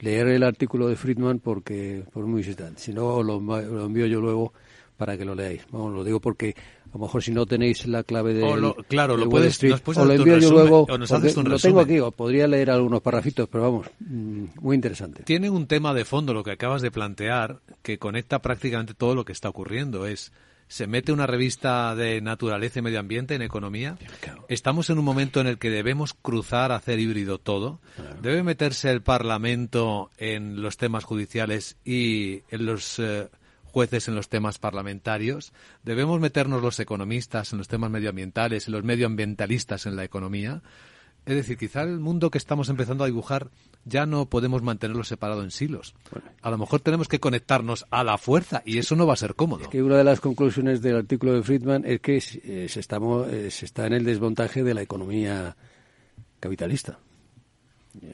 [0.00, 2.80] leer el artículo de Friedman porque por muy visitante.
[2.80, 4.52] Si no, lo, lo, envío yo luego
[4.96, 5.62] para que lo leáis.
[5.70, 6.56] Vamos, lo digo porque
[6.90, 10.38] a lo mejor si no tenéis la clave de claro, lo puedes, o lo envío
[10.38, 15.22] yo luego, lo tengo aquí, o podría leer algunos parrafitos, pero vamos, mm, muy interesante.
[15.22, 19.24] Tiene un tema de fondo lo que acabas de plantear que conecta prácticamente todo lo
[19.24, 20.32] que está ocurriendo, es
[20.70, 23.98] se mete una revista de naturaleza y medio ambiente en economía.
[24.48, 27.80] Estamos en un momento en el que debemos cruzar, hacer híbrido todo.
[28.22, 33.28] Debe meterse el Parlamento en los temas judiciales y en los eh,
[33.70, 35.52] jueces en los temas parlamentarios,
[35.82, 40.62] debemos meternos los economistas en los temas medioambientales y los medioambientalistas en la economía.
[41.26, 43.50] Es decir, quizá el mundo que estamos empezando a dibujar
[43.84, 45.94] ya no podemos mantenerlo separado en silos.
[46.42, 49.34] A lo mejor tenemos que conectarnos a la fuerza y eso no va a ser
[49.34, 49.62] cómodo.
[49.62, 53.86] Es que una de las conclusiones del artículo de Friedman es que se, se está
[53.86, 55.56] en el desmontaje de la economía
[56.40, 56.98] capitalista.
[58.02, 58.12] Eh,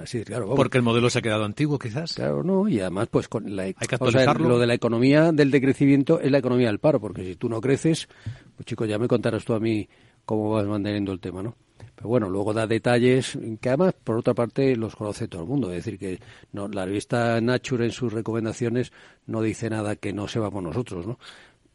[0.00, 2.14] así, claro, Porque el modelo se ha quedado antiguo, quizás.
[2.14, 3.96] Claro, no, y además, pues con la, Hay que
[4.38, 7.60] lo de la economía del decrecimiento es la economía del paro, porque si tú no
[7.60, 8.08] creces,
[8.56, 9.88] pues chicos, ya me contarás tú a mí
[10.24, 11.56] cómo vas manteniendo el tema, ¿no?
[11.94, 15.70] Pero bueno, luego da detalles que además, por otra parte, los conoce todo el mundo.
[15.70, 16.20] Es decir, que
[16.52, 18.92] no, la revista Nature en sus recomendaciones
[19.26, 21.18] no dice nada que no sepamos nosotros, ¿no?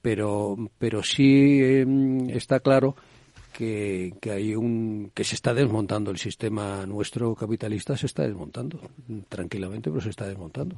[0.01, 2.95] Pero, pero sí em, está claro
[3.59, 8.79] que, hay un que se está desmontando el sistema nuestro capitalista se está desmontando
[9.27, 10.77] tranquilamente pero se está desmontando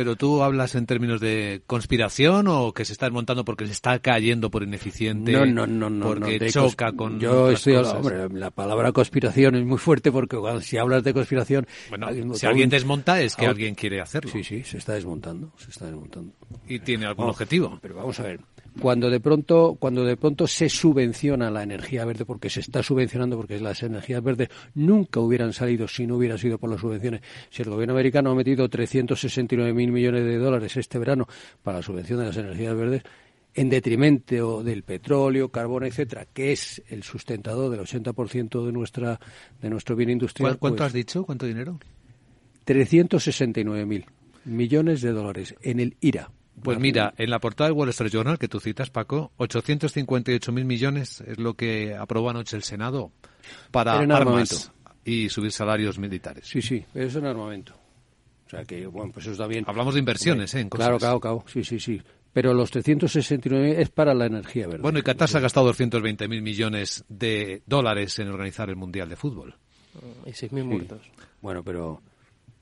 [0.00, 3.98] pero tú hablas en términos de conspiración o que se está desmontando porque se está
[3.98, 8.92] cayendo por ineficiente no no no no porque choca con yo estoy hombre la palabra
[8.92, 13.36] conspiración es muy fuerte porque cuando, si hablas de conspiración bueno si alguien desmonta es
[13.36, 14.30] que alguien quiere hacerlo.
[14.32, 16.32] Sí sí se está desmontando se está desmontando.
[16.66, 17.78] Y tiene algún objetivo.
[17.82, 18.40] pero vamos a ver
[18.78, 23.36] cuando de pronto cuando de pronto se subvenciona la energía verde porque se está subvencionando
[23.36, 27.62] porque las energías verdes nunca hubieran salido si no hubiera sido por las subvenciones si
[27.62, 31.26] el gobierno americano ha metido 369 mil millones de dólares este verano
[31.62, 33.02] para la subvención de las energías verdes
[33.54, 39.20] en detrimento del petróleo, carbón, etcétera, que es el sustentador del 80% de nuestra
[39.60, 40.58] de nuestro bien industrial.
[40.58, 41.24] ¿Cuánto pues has dicho?
[41.24, 41.78] ¿Cuánto dinero?
[42.64, 44.06] 369 mil
[44.44, 46.30] millones de dólares en el IRA.
[46.62, 51.22] Pues mira, en la portada del Wall Street Journal que tú citas, Paco, 858.000 millones
[51.22, 53.12] es lo que aprobó anoche el Senado
[53.70, 54.70] para armas
[55.04, 56.46] y subir salarios militares.
[56.46, 57.79] Sí, sí, es un armamento.
[58.50, 59.64] O sea que, bueno, pues eso está bien.
[59.68, 60.60] Hablamos de inversiones, ¿eh?
[60.60, 61.44] En Claro, claro, claro.
[61.46, 62.02] Sí, sí, sí.
[62.32, 64.82] Pero los 369 es para la energía, ¿verdad?
[64.82, 69.14] Bueno, y Qatar se ha gastado 220.000 millones de dólares en organizar el Mundial de
[69.14, 69.54] Fútbol.
[70.26, 71.00] Y 6.000 muertos.
[71.40, 72.02] Bueno, pero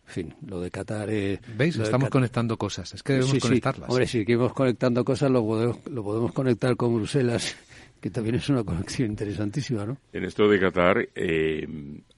[0.09, 1.09] en fin, lo de Qatar...
[1.09, 1.77] Eh, ¿Veis?
[1.77, 2.93] Estamos conectando cosas.
[2.93, 3.89] Es que debemos conectarlas.
[3.89, 7.57] Hombre, si seguimos conectando cosas, lo podemos, lo podemos conectar con Bruselas,
[8.01, 9.97] que también es una conexión interesantísima, ¿no?
[10.13, 11.67] En esto de Qatar, eh,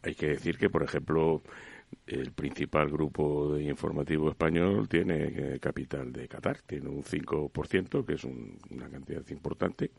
[0.03, 1.43] hay que decir que, por ejemplo,
[2.07, 8.15] el principal grupo de informativo español tiene eh, capital de Qatar, tiene un 5%, que
[8.15, 9.91] es una cantidad importante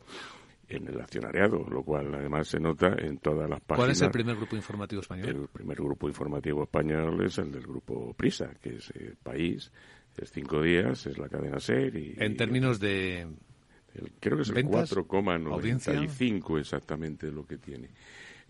[0.68, 3.78] en el accionariado, lo cual además se nota en todas las páginas.
[3.78, 5.28] ¿Cuál es el primer grupo informativo español?
[5.28, 9.70] El primer grupo informativo español es el del grupo Prisa, que es el País,
[10.16, 11.96] es Cinco Días, es la cadena SER.
[11.96, 13.26] Y, en términos de.
[14.20, 17.90] creo que es el 4,95 exactamente lo que tiene.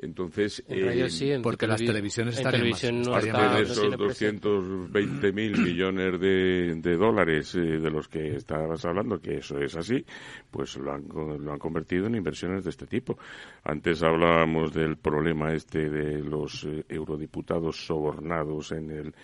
[0.02, 6.96] Entonces, eh, porque las televisiones están televisión más, de esos 220 mil millones de, de
[6.96, 10.04] dólares eh, de los que estabas hablando, que eso es así,
[10.50, 13.16] pues lo han, lo han convertido en inversiones de este tipo.
[13.62, 19.14] Antes hablábamos del problema este de los eh, eurodiputados sobornados en el,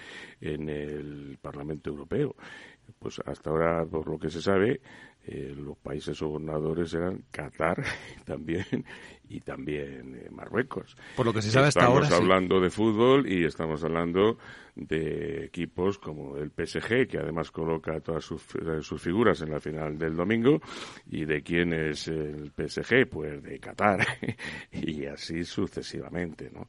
[0.41, 2.37] en el Parlamento Europeo.
[3.01, 4.81] Pues hasta ahora, por lo que se sabe,
[5.31, 7.85] eh, los países sobornadores eran Qatar
[8.25, 8.64] también
[9.29, 10.97] y también eh, Marruecos.
[11.17, 12.05] Por lo que se sabe hasta ahora.
[12.05, 14.38] Estamos hablando de fútbol y estamos hablando
[14.79, 18.43] de equipos como el PSG, que además coloca todas sus,
[18.83, 20.61] sus, figuras en la final del domingo,
[21.11, 24.07] y de quién es el PSG, pues de Qatar,
[24.73, 26.69] y así sucesivamente, ¿no?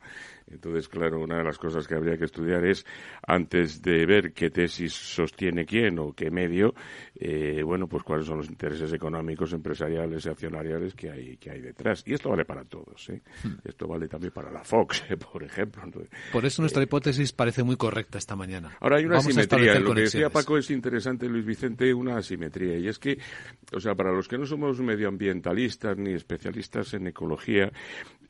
[0.52, 2.84] Entonces, claro, una de las cosas que habría que estudiar es,
[3.28, 6.74] antes de ver qué tesis sostiene quién o qué medio,
[7.16, 11.62] eh, bueno, pues cuáles son los intereses económicos, empresariales y accionariales que hay, que hay
[11.62, 12.04] detrás.
[12.08, 13.22] Y esto vale para todos, ¿eh?
[13.44, 13.58] Hmm.
[13.64, 15.84] Esto vale también para la Fox, por ejemplo.
[16.32, 18.76] por eso nuestra hipótesis parece muy correcta esta mañana.
[18.80, 19.80] Ahora hay una asimetría.
[19.80, 22.80] Lo que decía Paco es interesante, Luis Vicente, una asimetría.
[22.80, 23.20] Y es que,
[23.72, 27.72] o sea, para los que no somos medioambientalistas ni especialistas en ecología,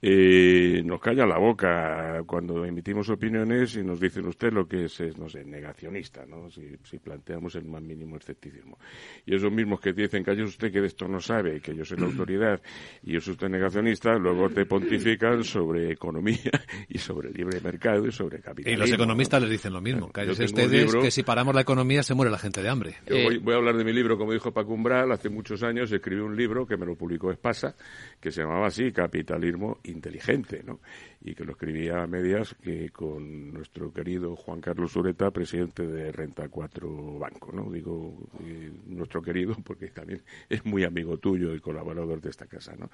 [0.01, 5.17] eh, nos calla la boca cuando emitimos opiniones y nos dicen usted lo que es,
[5.17, 6.49] no sé, negacionista, ¿no?
[6.49, 8.77] Si, planteamos el más mínimo escepticismo.
[9.25, 11.97] Y esos mismos que dicen, que usted que de esto no sabe, que yo soy
[11.97, 12.61] la autoridad
[13.03, 16.51] y yo soy usted negacionista, luego te pontifican sobre economía
[16.89, 18.83] y sobre libre mercado y sobre capitalismo.
[18.83, 22.13] Y los economistas les dicen lo mismo, cállese ustedes que si paramos la economía se
[22.13, 22.95] muere la gente de hambre.
[23.07, 25.91] Yo voy, voy, a hablar de mi libro, como dijo Paco Umbral, hace muchos años
[25.91, 27.75] escribí un libro que me lo publicó Espasa,
[28.19, 30.79] que se llamaba así, Capitalismo inteligente, ¿no?
[31.21, 36.11] y que lo escribía a medias que con nuestro querido Juan Carlos Ureta, presidente de
[36.11, 37.69] Renta 4 Banco, ¿no?
[37.69, 42.73] Digo eh, nuestro querido porque también es muy amigo tuyo y colaborador de esta casa,
[42.77, 42.89] ¿no?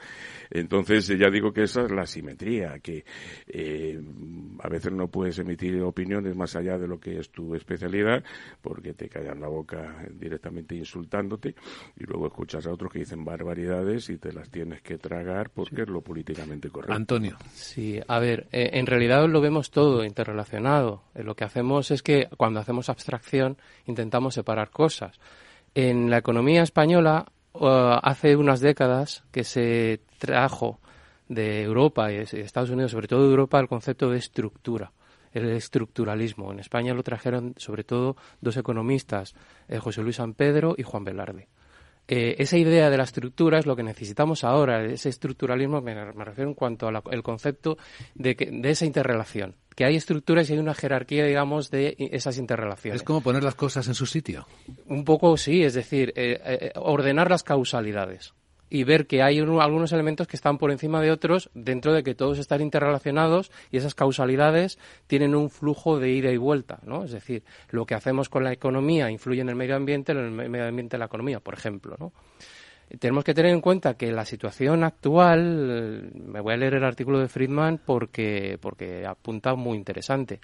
[0.49, 3.05] Entonces ya digo que esa es la simetría, que
[3.47, 3.99] eh,
[4.59, 8.23] a veces no puedes emitir opiniones más allá de lo que es tu especialidad
[8.61, 11.55] porque te callan la boca directamente insultándote
[11.97, 15.83] y luego escuchas a otros que dicen barbaridades y te las tienes que tragar porque
[15.83, 16.93] es lo políticamente correcto.
[16.93, 17.37] Antonio.
[17.53, 21.03] Sí, a ver, eh, en realidad lo vemos todo interrelacionado.
[21.13, 25.19] Eh, lo que hacemos es que cuando hacemos abstracción intentamos separar cosas.
[25.73, 30.79] En la economía española, hace unas décadas que se trajo
[31.27, 34.91] de Europa y de Estados Unidos, sobre todo de Europa, el concepto de estructura
[35.35, 36.51] el estructuralismo.
[36.51, 39.35] En España lo trajeron sobre todo dos economistas,
[39.67, 41.49] eh, José Luis San Pedro y Juan Velarde.
[42.07, 46.49] Eh, esa idea de la estructura es lo que necesitamos ahora, ese estructuralismo, me, refiero
[46.49, 47.77] en cuanto al concepto
[48.13, 53.01] de, de esa interrelación, que hay estructuras y hay una jerarquía, digamos, de esas interrelaciones.
[53.01, 54.47] Es como poner las cosas en su sitio.
[54.85, 58.33] Un poco sí, es decir, eh, ordenar las causalidades
[58.69, 62.15] y ver que hay algunos elementos que están por encima de otros dentro de que
[62.15, 67.03] todos están interrelacionados y esas causalidades tienen un flujo de ida y vuelta, ¿no?
[67.03, 70.31] Es decir, lo que hacemos con la economía influye en el medio ambiente, en el
[70.31, 72.13] medio ambiente en la economía, por ejemplo, ¿no?
[72.99, 77.19] Tenemos que tener en cuenta que la situación actual, me voy a leer el artículo
[77.19, 80.39] de Friedman porque, porque apunta muy interesante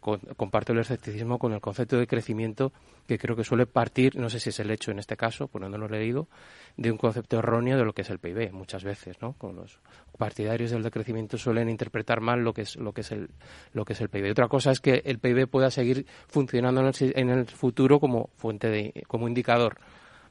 [0.00, 2.72] comparto el escepticismo con el concepto de crecimiento
[3.06, 5.60] que creo que suele partir, no sé si es el hecho en este caso, por
[5.62, 6.28] no lo leído,
[6.76, 9.32] de un concepto erróneo de lo que es el PIB muchas veces, ¿no?
[9.34, 9.80] Con los
[10.18, 13.30] partidarios del decrecimiento suelen interpretar mal lo que es lo que es el
[13.72, 14.30] lo que es el PIB.
[14.30, 19.04] Otra cosa es que el PIB pueda seguir funcionando en el, futuro como fuente de
[19.06, 19.78] como indicador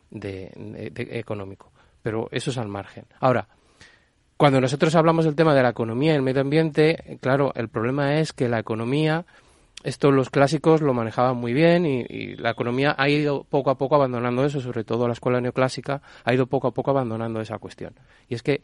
[0.09, 0.51] de,
[1.11, 3.05] económico, pero eso es al margen.
[3.19, 3.47] Ahora,
[4.37, 8.19] cuando nosotros hablamos del tema de la economía y el medio ambiente, claro, el problema
[8.19, 9.25] es que la economía
[9.85, 13.95] esto los clásicos lo manejaban muy bien y, la economía ha ido poco a poco
[13.95, 17.93] abandonando eso, sobre todo la escuela neoclásica ha ido poco a poco abandonando esa cuestión.
[18.27, 18.63] Y es que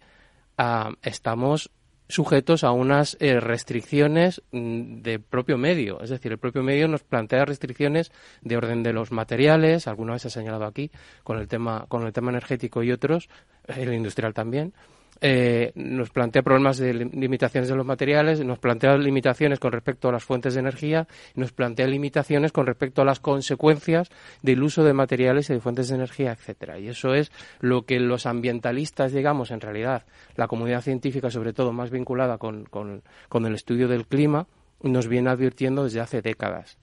[0.57, 1.69] ah, estamos
[2.07, 6.01] sujetos a unas eh, restricciones mm, de propio medio.
[6.01, 10.23] Es decir, el propio medio nos plantea restricciones de orden de los materiales, alguna vez
[10.23, 10.91] se ha señalado aquí,
[11.23, 13.29] con el tema, con el tema energético y otros,
[13.67, 14.73] el industrial también
[15.21, 20.11] eh, nos plantea problemas de limitaciones de los materiales, nos plantea limitaciones con respecto a
[20.11, 24.09] las fuentes de energía, nos plantea limitaciones con respecto a las consecuencias
[24.41, 26.79] del uso de materiales y de fuentes de energía, etcétera.
[26.79, 30.05] Y eso es lo que los ambientalistas, digamos, en realidad,
[30.35, 34.47] la comunidad científica, sobre todo más vinculada con, con el estudio del clima,
[34.81, 36.79] nos viene advirtiendo desde hace décadas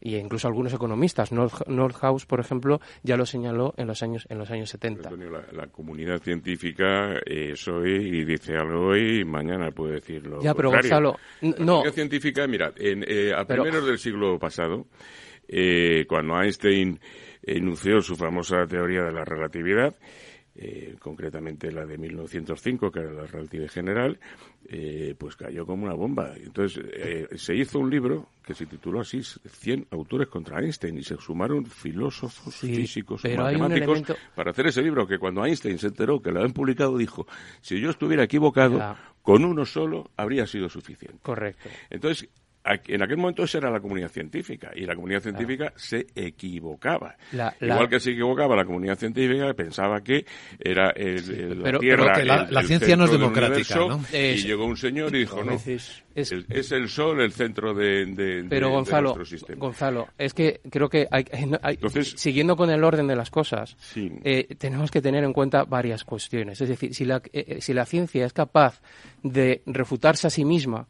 [0.00, 1.32] y incluso algunos economistas.
[1.32, 5.10] Nordhaus, por ejemplo, ya lo señaló en los años en los años 70.
[5.52, 10.40] la, comunidad científica es hoy y dice algo hoy y mañana puede decirlo.
[10.40, 11.48] Ya, pero Gonzalo, no.
[11.50, 14.86] La comunidad científica, mira, en, eh, a primeros del siglo pasado,
[15.46, 17.00] eh, cuando Einstein
[17.42, 19.94] enunció su famosa teoría de la relatividad,
[20.60, 24.18] eh, concretamente la de 1905, que era la relativa general,
[24.68, 26.34] eh, pues cayó como una bomba.
[26.36, 31.04] Entonces eh, se hizo un libro que se tituló así, 100 autores contra Einstein, y
[31.04, 34.02] se sumaron filósofos, físicos, matemáticos
[34.34, 37.26] para hacer ese libro que cuando Einstein se enteró que lo habían publicado dijo,
[37.60, 41.18] si yo estuviera equivocado, con uno solo habría sido suficiente.
[41.22, 41.68] Correcto.
[41.90, 42.28] Entonces,
[42.86, 47.16] en aquel momento esa era la comunidad científica y la comunidad científica se equivocaba.
[47.60, 50.24] Igual que se equivocaba la comunidad científica, pensaba que
[50.58, 52.24] era el, la Tierra.
[52.24, 54.00] la, ciencia no es democrática, ¿no?
[54.12, 56.02] y llegó un señor y dijo, no, es,
[56.48, 59.16] es, el Sol el centro de, pero Gonzalo,
[59.56, 61.24] Gonzalo, es que creo que hay,
[62.02, 66.60] siguiendo con el orden de las cosas, eh, tenemos que tener en cuenta varias cuestiones.
[66.60, 68.80] Es decir, si la, eh, eh, si la ciencia es capaz
[69.22, 70.86] de refutarse a sí misma,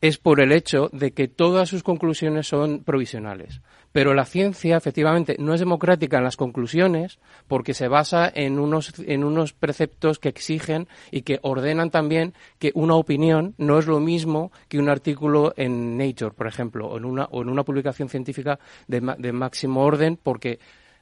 [0.00, 3.60] es por el hecho de que todas sus conclusiones son provisionales.
[3.92, 8.94] Pero la ciencia, efectivamente, no es democrática en las conclusiones porque se basa en unos,
[9.00, 13.98] en unos preceptos que exigen y que ordenan también que una opinión no es lo
[13.98, 18.08] mismo que un artículo en Nature, por ejemplo, o en una, o en una publicación
[18.08, 20.60] científica de, de máximo orden porque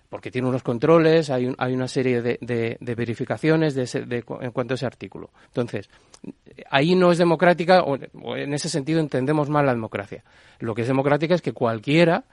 [0.08, 4.76] porque tiene unos controles, hay, hay una serie de, de, verificaciones de en cuanto a
[4.76, 5.30] ese artículo.
[5.46, 5.90] Entonces,
[6.70, 7.96] ahí no es democrática, o,
[8.36, 10.24] en ese sentido entendemos mal la democracia.
[10.60, 12.24] Lo que es democrática es que cualquiera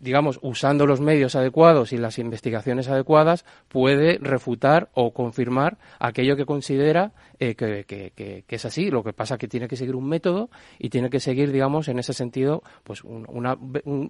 [0.00, 6.44] digamos, usando los medios adecuados y las investigaciones adecuadas, puede refutar o confirmar aquello que
[6.44, 8.90] considera eh, que, es así.
[8.90, 11.88] Lo que pasa es que tiene que seguir un método y tiene que seguir, digamos,
[11.88, 13.26] en ese sentido, pues un,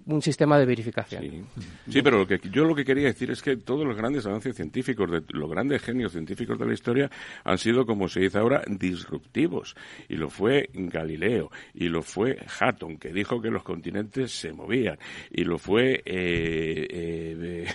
[0.05, 1.47] un, sistema de verificación.
[1.87, 2.01] Sí.
[2.01, 5.09] pero lo que, yo lo que quería decir es que todos los grandes avances científicos,
[5.09, 7.09] de, los grandes genios científicos de la historia,
[7.43, 9.75] han sido, como se dice ahora, disruptivos.
[10.07, 14.97] Y lo fue Galileo, y lo fue Hatton, que dijo que los continentes se movían
[15.29, 17.65] y lo fue eh, eh,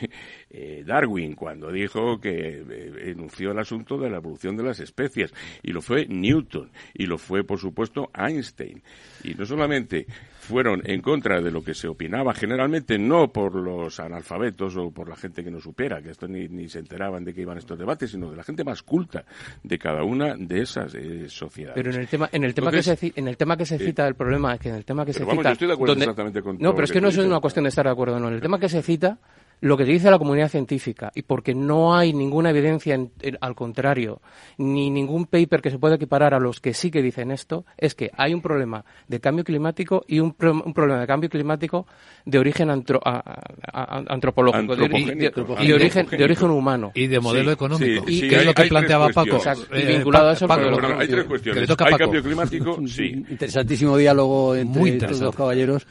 [0.84, 2.62] Darwin cuando dijo que
[3.04, 5.32] enunció el asunto de la evolución de las especies
[5.62, 8.82] y lo fue Newton y lo fue por supuesto Einstein.
[9.22, 10.06] Y no solamente
[10.44, 15.08] fueron en contra de lo que se opinaba generalmente no por los analfabetos o por
[15.08, 18.10] la gente que no supiera que esto ni, se enteraban de que iban estos debates
[18.10, 19.24] sino de la gente más culta
[19.62, 20.94] de cada una de esas
[21.28, 21.74] sociedades.
[21.74, 24.06] Pero en el tema en el tema que se en el tema que se cita
[24.06, 26.58] el problema es que en el tema que se cita estoy de acuerdo exactamente con
[26.58, 28.40] no pero es que no es una cuestión de estar de acuerdo no en el
[28.40, 29.18] tema que se cita
[29.64, 33.00] lo que dice la comunidad científica y porque no hay ninguna evidencia
[33.40, 34.20] al contrario
[34.58, 37.94] ni ningún paper que se pueda equiparar a los que sí que dicen esto es
[37.94, 41.86] que hay un problema de cambio climático y un, problema de cambio climático
[42.26, 46.92] de origen antropológico y de origen de origen humano.
[46.94, 48.04] Y de modelo económico.
[48.06, 49.40] y que es lo que planteaba Paco
[49.72, 51.70] y eh, vinculado a eso hay tres cuestiones.
[51.70, 53.24] hay cambio climático sí.
[53.30, 55.86] interesantísimo diálogo entre estos dos caballeros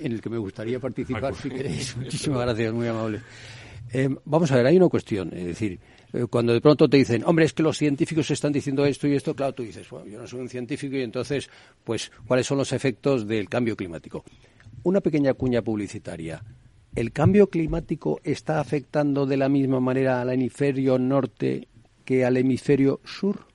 [0.00, 1.96] en el que me gustaría participar, si queréis.
[1.96, 3.20] Muchísimas gracias, muy amable.
[3.92, 5.80] Eh, vamos a ver, hay una cuestión, es decir,
[6.12, 9.14] eh, cuando de pronto te dicen, hombre, es que los científicos están diciendo esto y
[9.14, 11.48] esto, claro, tú dices, bueno, yo no soy un científico y entonces,
[11.84, 14.24] pues, ¿cuáles son los efectos del cambio climático?
[14.82, 16.42] Una pequeña cuña publicitaria.
[16.94, 21.68] ¿El cambio climático está afectando de la misma manera al hemisferio norte
[22.04, 23.46] que al hemisferio sur?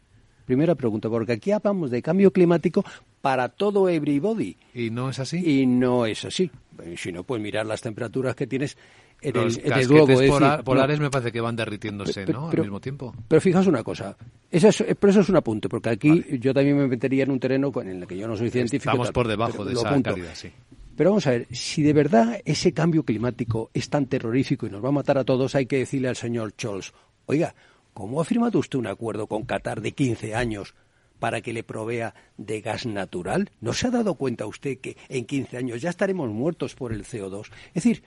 [0.45, 2.83] Primera pregunta, porque aquí hablamos de cambio climático
[3.23, 4.57] para todo everybody.
[4.73, 5.61] ¿Y no es así?
[5.61, 6.51] Y no es así.
[6.97, 8.77] Si no, puedes mirar las temperaturas que tienes
[9.21, 12.49] en el, en polares me parece que van derritiéndose, ¿no?
[12.49, 13.15] Al mismo tiempo.
[13.29, 14.17] Pero fijaos una cosa,
[14.51, 17.39] eso es, pero eso es un apunte, porque aquí yo también me metería en un
[17.39, 18.89] terreno en el que yo no soy científico.
[18.91, 20.51] Estamos por debajo de esa calidad, sí.
[20.97, 24.83] Pero vamos a ver, si de verdad ese cambio climático es tan terrorífico y nos
[24.83, 26.91] va a matar a todos, hay que decirle al señor Scholz,
[27.27, 27.55] oiga,
[27.93, 30.75] ¿cómo ha firmado usted un acuerdo con Qatar de 15 años
[31.23, 33.49] para que le provea de gas natural?
[33.61, 37.05] ¿No se ha dado cuenta usted que en 15 años ya estaremos muertos por el
[37.05, 37.47] CO2?
[37.67, 38.03] Es decir,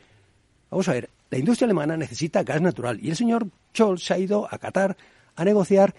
[0.70, 4.18] vamos a ver, la industria alemana necesita gas natural y el señor Scholz se ha
[4.18, 4.98] ido a Qatar
[5.34, 5.94] a negociar.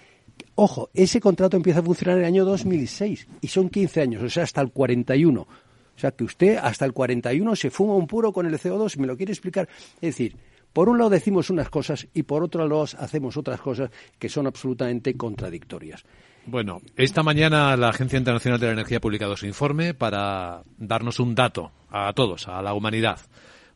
[0.54, 4.30] Ojo, ese contrato empieza a funcionar en el año 2006 y son 15 años, o
[4.30, 5.42] sea, hasta el 41.
[5.42, 9.08] O sea, que usted hasta el 41 se fuma un puro con el CO2, ¿me
[9.08, 9.68] lo quiere explicar?
[9.96, 10.36] Es decir,
[10.72, 13.90] por un lado decimos unas cosas y por otro lado hacemos otras cosas
[14.20, 16.04] que son absolutamente contradictorias.
[16.50, 21.20] Bueno, esta mañana la Agencia Internacional de la Energía ha publicado su informe para darnos
[21.20, 23.20] un dato a todos, a la humanidad.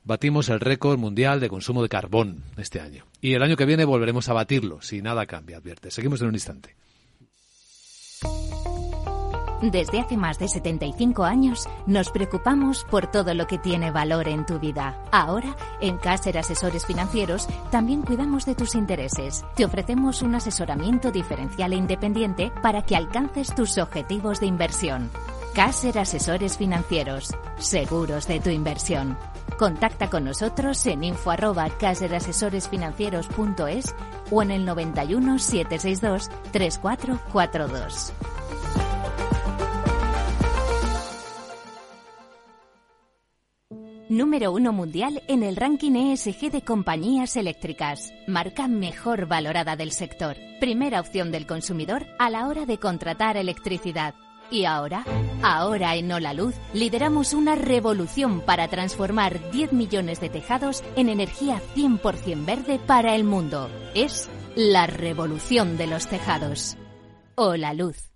[0.05, 3.05] Batimos el récord mundial de consumo de carbón este año.
[3.19, 5.91] Y el año que viene volveremos a batirlo, si nada cambia, advierte.
[5.91, 6.77] Seguimos en un instante.
[9.61, 14.43] Desde hace más de 75 años nos preocupamos por todo lo que tiene valor en
[14.45, 14.97] tu vida.
[15.11, 19.45] Ahora, en Caser Asesores Financieros, también cuidamos de tus intereses.
[19.55, 25.11] Te ofrecemos un asesoramiento diferencial e independiente para que alcances tus objetivos de inversión.
[25.53, 29.15] Caser Asesores Financieros, seguros de tu inversión.
[29.59, 33.93] Contacta con nosotros en info arroba caserasesoresfinancieros.es
[34.31, 38.13] o en el 91 762 3442.
[44.09, 48.13] Número uno mundial en el ranking ESG de compañías eléctricas.
[48.27, 50.35] Marca mejor valorada del sector.
[50.59, 54.15] Primera opción del consumidor a la hora de contratar electricidad.
[54.49, 55.05] Y ahora,
[55.43, 61.61] ahora en Hola Luz, lideramos una revolución para transformar 10 millones de tejados en energía
[61.73, 63.69] 100% verde para el mundo.
[63.95, 66.75] Es la revolución de los tejados.
[67.35, 68.10] Hola Luz.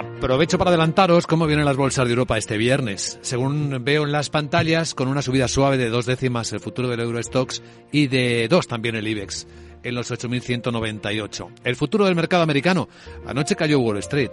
[0.00, 3.18] Aprovecho para adelantaros cómo vienen las bolsas de Europa este viernes.
[3.20, 7.00] Según veo en las pantallas, con una subida suave de dos décimas el futuro del
[7.00, 9.46] Eurostox y de dos también el IBEX
[9.82, 11.48] en los 8.198.
[11.64, 12.88] El futuro del mercado americano.
[13.26, 14.30] Anoche cayó Wall Street.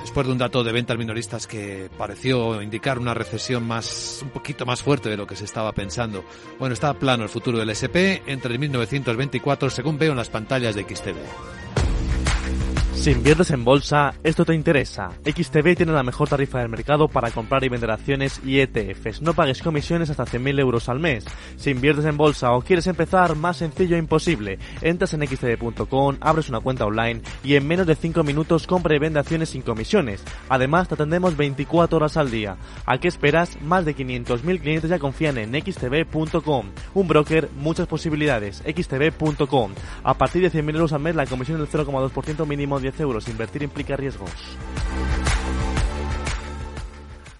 [0.00, 4.66] Después de un dato de ventas minoristas que pareció indicar una recesión más, un poquito
[4.66, 6.24] más fuerte de lo que se estaba pensando.
[6.58, 10.74] Bueno, está plano el futuro del SP entre el 1924, según veo en las pantallas
[10.74, 11.67] de XTV.
[13.08, 15.08] Si inviertes en bolsa, esto te interesa.
[15.24, 19.22] XTB tiene la mejor tarifa del mercado para comprar y vender acciones y ETFs.
[19.22, 21.24] No pagues comisiones hasta 100.000 euros al mes.
[21.56, 24.58] Si inviertes en bolsa o quieres empezar, más sencillo e imposible.
[24.82, 28.98] Entras en xtb.com, abres una cuenta online y en menos de 5 minutos compra y
[28.98, 30.22] vende acciones sin comisiones.
[30.50, 32.58] Además, te atendemos 24 horas al día.
[32.84, 33.58] ¿A qué esperas?
[33.62, 36.66] Más de 500.000 clientes ya confían en xtb.com.
[36.92, 38.62] Un broker, muchas posibilidades.
[38.66, 39.72] xtb.com.
[40.04, 43.28] A partir de 100.000 euros al mes, la comisión es del 0,2% mínimo 10 euros.
[43.28, 44.30] Invertir implica riesgos.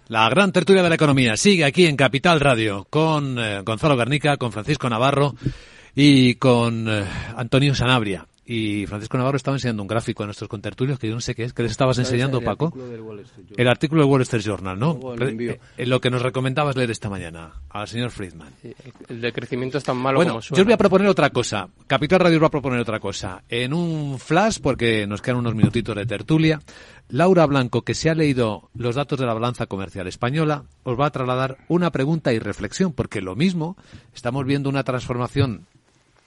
[0.09, 4.39] La gran tertulia de la economía sigue aquí en Capital Radio con eh, Gonzalo Garnica,
[4.39, 5.35] con Francisco Navarro
[5.95, 7.05] y con eh,
[7.37, 8.27] Antonio Sanabria.
[8.51, 11.45] Y Francisco Navarro estaba enseñando un gráfico a nuestros contertulios que yo no sé qué
[11.45, 11.53] es.
[11.53, 12.73] ¿Qué les estabas enseñando, Paco?
[13.59, 14.99] El artículo del Wall Street Journal, ¿no?
[15.21, 18.55] En eh, lo que nos recomendabas leer esta mañana al señor Friedman.
[19.11, 20.57] el de crecimiento es tan malo bueno, como suena.
[20.57, 21.69] Yo os voy a proponer otra cosa.
[21.87, 23.43] Capital Radio os va a proponer otra cosa.
[23.51, 26.63] En un flash, porque nos quedan unos minutitos de tertulia,
[27.11, 31.05] Laura Blanco, que se ha leído los datos de la balanza comercial española, os va
[31.05, 33.77] a trasladar una pregunta y reflexión, porque lo mismo,
[34.15, 35.67] estamos viendo una transformación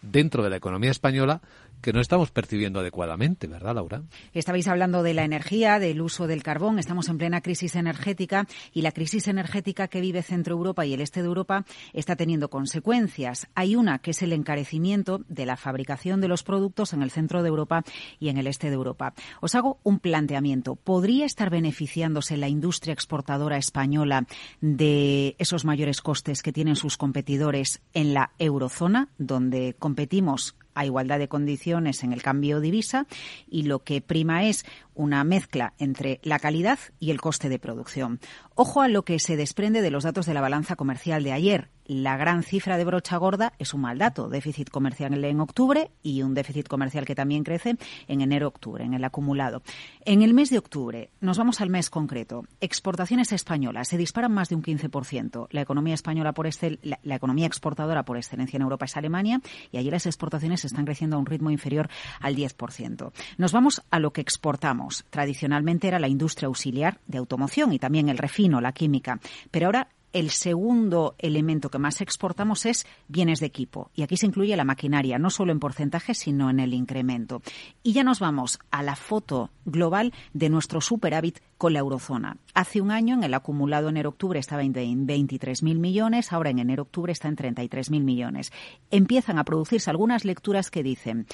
[0.03, 1.41] dentro de la economía española
[1.81, 4.03] que no estamos percibiendo adecuadamente, ¿verdad, Laura?
[4.33, 6.79] Estabais hablando de la energía, del uso del carbón.
[6.79, 11.01] Estamos en plena crisis energética y la crisis energética que vive Centro Europa y el
[11.01, 13.47] este de Europa está teniendo consecuencias.
[13.55, 17.41] Hay una que es el encarecimiento de la fabricación de los productos en el centro
[17.41, 17.83] de Europa
[18.19, 19.13] y en el este de Europa.
[19.41, 20.75] Os hago un planteamiento.
[20.75, 24.25] ¿Podría estar beneficiándose la industria exportadora española
[24.61, 31.19] de esos mayores costes que tienen sus competidores en la eurozona, donde competimos a igualdad
[31.19, 33.07] de condiciones en el cambio divisa
[33.49, 34.65] y lo que prima es
[34.95, 38.19] una mezcla entre la calidad y el coste de producción.
[38.55, 41.69] Ojo a lo que se desprende de los datos de la balanza comercial de ayer.
[41.85, 46.21] La gran cifra de brocha gorda es un mal dato, déficit comercial en octubre y
[46.21, 47.75] un déficit comercial que también crece
[48.07, 49.61] en enero-octubre, en el acumulado.
[50.05, 54.49] En el mes de octubre, nos vamos al mes concreto, exportaciones españolas se disparan más
[54.49, 55.47] de un 15%.
[55.49, 59.41] La economía española por excel, la, la economía exportadora por excelencia en Europa es Alemania
[59.71, 61.89] y allí las exportaciones están creciendo a un ritmo inferior
[62.21, 63.11] al 10%.
[63.37, 64.80] Nos vamos a lo que exportamos.
[65.09, 69.19] Tradicionalmente era la industria auxiliar de automoción y también el refino, la química,
[69.51, 73.91] pero ahora el segundo elemento que más exportamos es bienes de equipo.
[73.95, 77.41] Y aquí se incluye la maquinaria, no solo en porcentaje, sino en el incremento.
[77.83, 82.37] Y ya nos vamos a la foto global de nuestro superávit con la eurozona.
[82.53, 87.27] Hace un año, en el acumulado enero-octubre, estaba en 23.000 millones, ahora en enero-octubre está
[87.27, 88.51] en 33.000 millones.
[88.89, 91.27] Empiezan a producirse algunas lecturas que dicen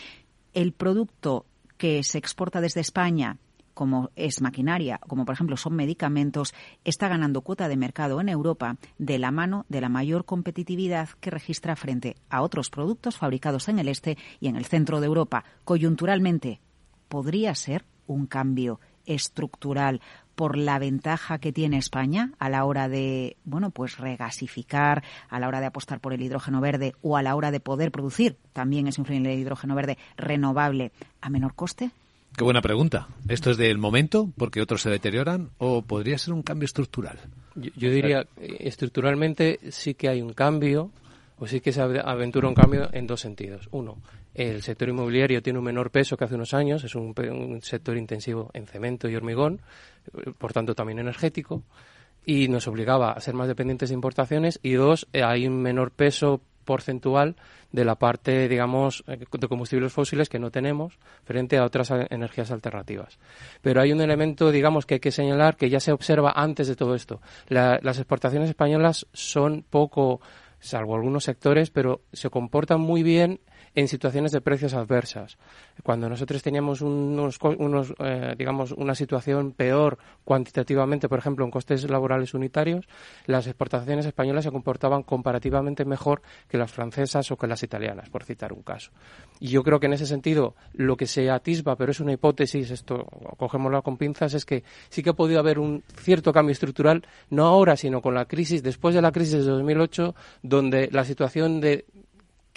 [0.54, 1.45] el producto
[1.78, 3.38] que se exporta desde España
[3.78, 8.78] como es maquinaria, como por ejemplo son medicamentos, está ganando cuota de mercado en Europa
[8.98, 13.78] de la mano de la mayor competitividad que registra frente a otros productos fabricados en
[13.78, 15.46] el este y en el centro de Europa.
[15.64, 16.60] Coyunturalmente,
[17.08, 20.02] podría ser un cambio estructural
[20.38, 25.48] por la ventaja que tiene España a la hora de, bueno, pues regasificar, a la
[25.48, 28.88] hora de apostar por el hidrógeno verde o a la hora de poder producir, también
[28.88, 31.90] es el hidrógeno verde renovable a menor coste?
[32.36, 33.08] Qué buena pregunta.
[33.28, 37.18] ¿Esto es del momento porque otros se deterioran o podría ser un cambio estructural?
[37.56, 40.92] Yo, diría, eh, estructuralmente sí que hay un cambio
[41.40, 43.70] o sí que se aventura un cambio en dos sentidos.
[43.72, 43.98] Uno,
[44.38, 47.98] el sector inmobiliario tiene un menor peso que hace unos años, es un, un sector
[47.98, 49.62] intensivo en cemento y hormigón,
[50.38, 51.64] por tanto también energético,
[52.24, 54.60] y nos obligaba a ser más dependientes de importaciones.
[54.62, 57.36] Y dos, hay un menor peso porcentual
[57.72, 63.18] de la parte, digamos, de combustibles fósiles que no tenemos frente a otras energías alternativas.
[63.62, 66.76] Pero hay un elemento, digamos, que hay que señalar que ya se observa antes de
[66.76, 67.22] todo esto.
[67.48, 70.22] las exportaciones españolas son poco,
[70.60, 73.40] salvo algunos sectores, pero se comportan muy bien
[73.76, 75.38] en situaciones de precios adversas.
[75.84, 81.89] Cuando nosotros teníamos unos, unos eh, digamos, una situación peor cuantitativamente, por ejemplo, en costes
[81.89, 82.88] laborales unitarios,
[83.26, 88.24] las exportaciones españolas se comportaban comparativamente mejor que las francesas o que las italianas, por
[88.24, 88.91] citar un caso.
[89.39, 92.72] Y yo creo que en ese sentido, lo que se atisba, pero es una hipótesis,
[92.72, 93.05] esto
[93.38, 97.45] cogémoslo con pinzas, es que sí que ha podido haber un cierto cambio estructural, no
[97.45, 101.86] ahora, sino con la crisis, después de la crisis de 2008, donde la situación de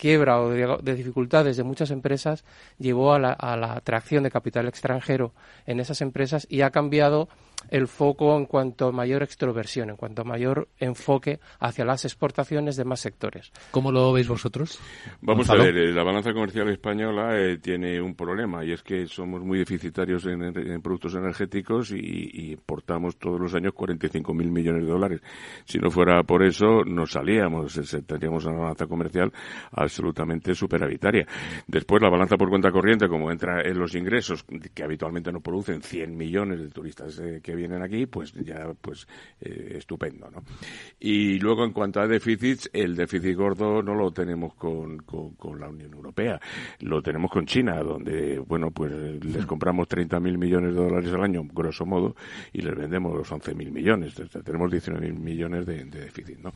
[0.00, 2.42] quiebra o de, dificultades de muchas empresas
[2.78, 5.32] llevó a la, a la atracción de capital extranjero
[5.66, 7.28] en esas empresas y ha cambiado
[7.68, 12.76] el foco en cuanto a mayor extroversión, en cuanto a mayor enfoque hacia las exportaciones
[12.76, 13.52] de más sectores.
[13.70, 14.80] ¿Cómo lo veis vosotros?
[15.20, 19.06] Vamos a ver, eh, la balanza comercial española eh, tiene un problema y es que
[19.06, 24.90] somos muy deficitarios en, productos energéticos y, importamos todos los años 45 mil millones de
[24.90, 25.20] dólares.
[25.64, 29.32] Si no fuera por eso, nos salíamos, eh, tendríamos una balanza comercial
[29.72, 31.26] absolutamente superavitaria.
[31.66, 34.44] Después, la balanza por cuenta corriente, como entra en los ingresos,
[34.74, 39.08] que habitualmente no producen 100 millones de turistas que que vienen aquí, pues ya, pues
[39.40, 40.42] eh, estupendo, ¿no?
[41.00, 45.68] Y luego en cuanto a déficits, el déficit gordo no lo tenemos con, con, la
[45.68, 46.40] Unión Europea,
[46.80, 48.92] lo tenemos con China, donde, bueno, pues
[49.24, 52.14] les compramos 30.000 millones de dólares al año, grosso modo,
[52.52, 56.52] y les vendemos los 11.000 millones, tenemos 19.000 millones de, déficit, ¿no?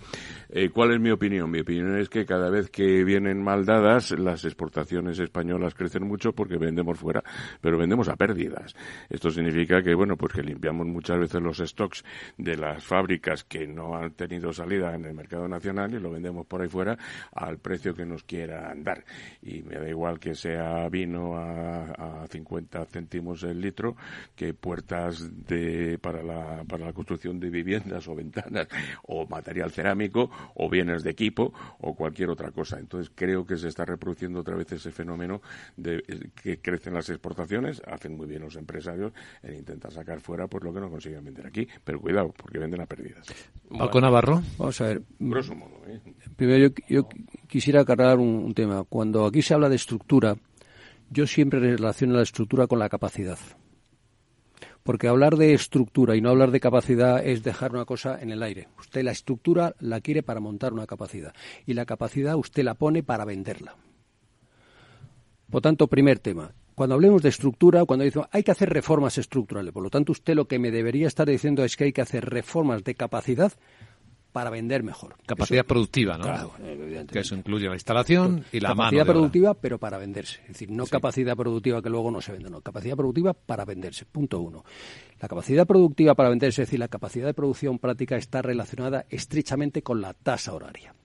[0.49, 1.51] Eh, ¿Cuál es mi opinión?
[1.51, 6.33] Mi opinión es que cada vez que vienen mal dadas, las exportaciones españolas crecen mucho
[6.33, 7.23] porque vendemos fuera,
[7.61, 8.77] pero vendemos a pérdidas.
[9.09, 12.05] Esto significa que, bueno, pues que limpiamos muchas veces los stocks
[12.39, 16.47] de las fábricas que no han tenido salida en el mercado nacional y lo vendemos
[16.47, 16.97] por ahí fuera
[17.33, 19.05] al precio que nos quieran dar.
[19.43, 23.97] Y me da igual que sea vino a, a 50 céntimos el litro
[24.35, 28.69] que puertas de, para, la, para la construcción de viviendas o ventanas
[29.05, 32.79] o material cerámico o bienes de equipo o cualquier otra cosa.
[32.79, 35.41] Entonces creo que se está reproduciendo otra vez ese fenómeno
[35.77, 39.13] de que crecen las exportaciones, hacen muy bien los empresarios
[39.43, 41.67] en intentar sacar fuera pues lo que no consiguen vender aquí.
[41.85, 43.27] Pero cuidado, porque venden a pérdidas.
[43.79, 44.43] Paco Navarro.
[44.59, 45.03] Vamos a ver.
[45.19, 45.81] Grosso modo.
[45.87, 46.01] ¿eh?
[46.37, 47.09] Primero, yo,
[47.49, 48.85] quisiera aclarar un, tema.
[48.85, 50.37] Cuando aquí se habla de estructura,
[51.11, 53.39] yo siempre relaciono la estructura con la capacidad.
[54.83, 58.43] Porque hablar de estructura y no hablar de capacidad es dejar una cosa en el
[58.43, 58.69] aire.
[58.79, 61.33] Usted la estructura la quiere para montar una capacidad
[61.65, 63.77] y la capacidad usted la pone para venderla.
[65.51, 69.73] Por tanto, primer tema, cuando hablemos de estructura, cuando dice hay que hacer reformas estructurales,
[69.73, 72.25] por lo tanto usted lo que me debería estar diciendo es que hay que hacer
[72.25, 73.53] reformas de capacidad
[74.35, 75.15] para vender mejor.
[75.27, 76.25] Capacidad productiva, ¿no?
[76.25, 76.53] Claro,
[77.13, 80.41] Que eso incluye la instalación y la capacidad productiva, pero para venderse.
[80.43, 82.61] Es decir, no capacidad productiva que luego no se vende, no.
[82.61, 84.05] Capacidad productiva para venderse.
[84.07, 84.65] Punto uno.
[85.21, 89.83] La capacidad productiva para venderse, es decir, la capacidad de producción práctica está relacionada estrechamente
[89.83, 90.97] con la tasa horaria.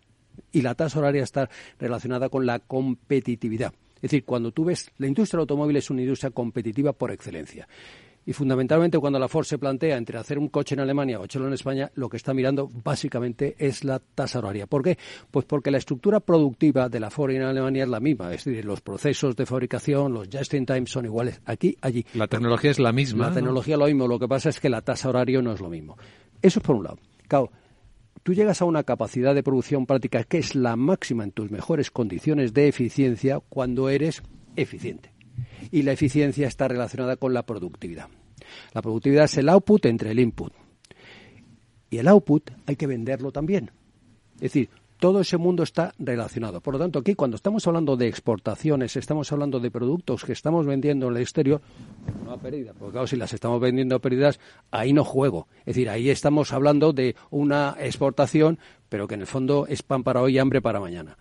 [0.52, 3.76] Y la tasa horaria está relacionada con la competitividad.
[4.02, 7.68] Es decir, cuando tú ves, la industria del automóvil es una industria competitiva por excelencia.
[8.26, 11.48] Y fundamentalmente cuando la Ford se plantea entre hacer un coche en Alemania o hacerlo
[11.48, 14.68] en España, lo que está mirando básicamente es la tasa horaria.
[14.68, 14.98] ¿Por qué?
[15.32, 18.34] Pues porque la estructura productiva de la Ford en Alemania es la misma.
[18.34, 22.06] Es decir, los procesos de fabricación, los just-in-time son iguales aquí, allí.
[22.14, 23.30] La tecnología es la misma.
[23.30, 24.08] La tecnología es lo mismo.
[24.08, 25.98] Lo que pasa es que la tasa horaria no es lo mismo.
[26.42, 27.00] Eso es por un lado.
[27.28, 27.52] Claro,
[28.24, 31.92] tú llegas a una capacidad de producción práctica que es la máxima en tus mejores
[31.92, 34.24] condiciones de eficiencia cuando eres
[34.56, 35.14] eficiente.
[35.72, 38.10] Y la eficiencia está relacionada con la productividad.
[38.74, 40.54] La productividad es el output entre el input.
[41.90, 43.72] Y el output hay que venderlo también.
[44.36, 46.62] Es decir, todo ese mundo está relacionado.
[46.62, 50.66] Por lo tanto, aquí cuando estamos hablando de exportaciones, estamos hablando de productos que estamos
[50.66, 51.62] vendiendo en el exterior,
[52.26, 54.40] no a pérdida, porque claro, si las estamos vendiendo a pérdidas,
[54.72, 55.48] ahí no juego.
[55.62, 60.04] Es decir, ahí estamos hablando de una exportación, pero que en el fondo es pan
[60.04, 61.18] para hoy y hambre para mañana.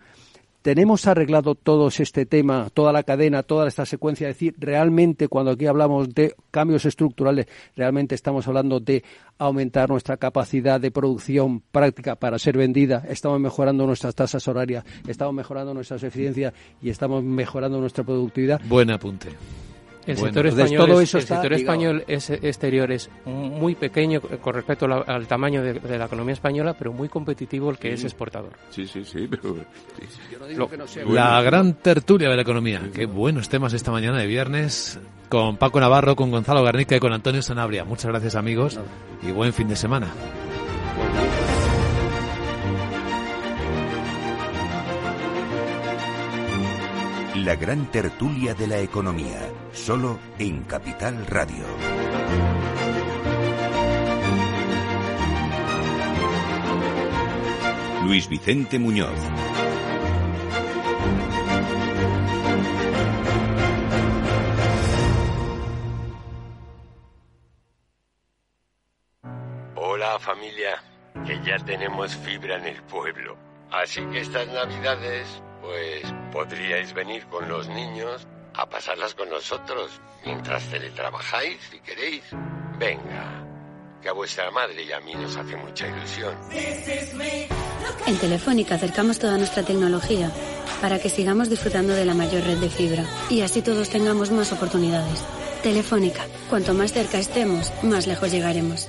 [0.63, 4.29] ¿Tenemos arreglado todo este tema, toda la cadena, toda esta secuencia?
[4.29, 7.47] Es decir, realmente cuando aquí hablamos de cambios estructurales,
[7.77, 9.05] realmente estamos hablando de
[9.39, 15.33] aumentar nuestra capacidad de producción práctica para ser vendida, estamos mejorando nuestras tasas horarias, estamos
[15.35, 16.53] mejorando nuestras eficiencias
[16.83, 18.61] y estamos mejorando nuestra productividad.
[18.69, 19.29] Buen apunte.
[20.09, 25.27] El sector, español, es, el sector español es exterior es muy pequeño con respecto al
[25.27, 28.53] tamaño de, la economía española, pero muy competitivo el que es exportador.
[28.71, 29.29] Sí, sí, sí.
[29.29, 29.57] Pero,
[31.09, 32.81] la gran tertulia de la economía.
[32.95, 34.99] Qué buenos temas esta mañana de viernes
[35.29, 37.85] con Paco Navarro, con Gonzalo Garnica y con Antonio Sanabria.
[37.85, 38.81] Muchas gracias amigos
[39.23, 40.09] y buen fin de semana.
[47.49, 49.41] La gran tertulia de la economía,
[49.73, 51.65] solo en Capital Radio.
[58.05, 59.19] Luis Vicente Muñoz.
[69.75, 70.85] Hola familia,
[71.25, 73.39] que ya tenemos fibra en el pueblo.
[73.71, 76.03] Así que estas navidades, pues
[76.33, 79.91] podríais venir con los niños a pasarlas con nosotros
[80.25, 82.23] mientras teletrabajáis si queréis.
[82.79, 83.45] Venga,
[84.01, 86.35] que a vuestra madre y a mí nos hace mucha ilusión.
[88.07, 90.31] En Telefónica acercamos toda nuestra tecnología
[90.81, 94.51] para que sigamos disfrutando de la mayor red de fibra y así todos tengamos más
[94.53, 95.23] oportunidades.
[95.63, 98.89] Telefónica, cuanto más cerca estemos, más lejos llegaremos.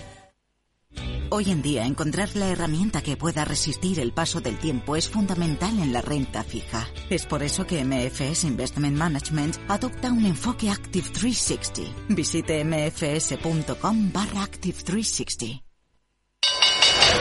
[1.31, 5.77] Hoy en día encontrar la herramienta que pueda resistir el paso del tiempo es fundamental
[5.79, 6.87] en la renta fija.
[7.11, 11.81] Es por eso que MFS Investment Management adopta un enfoque Active 360.
[12.09, 15.63] Visite mfs.com barra Active 360.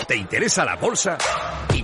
[0.09, 1.19] ¿Te interesa la bolsa?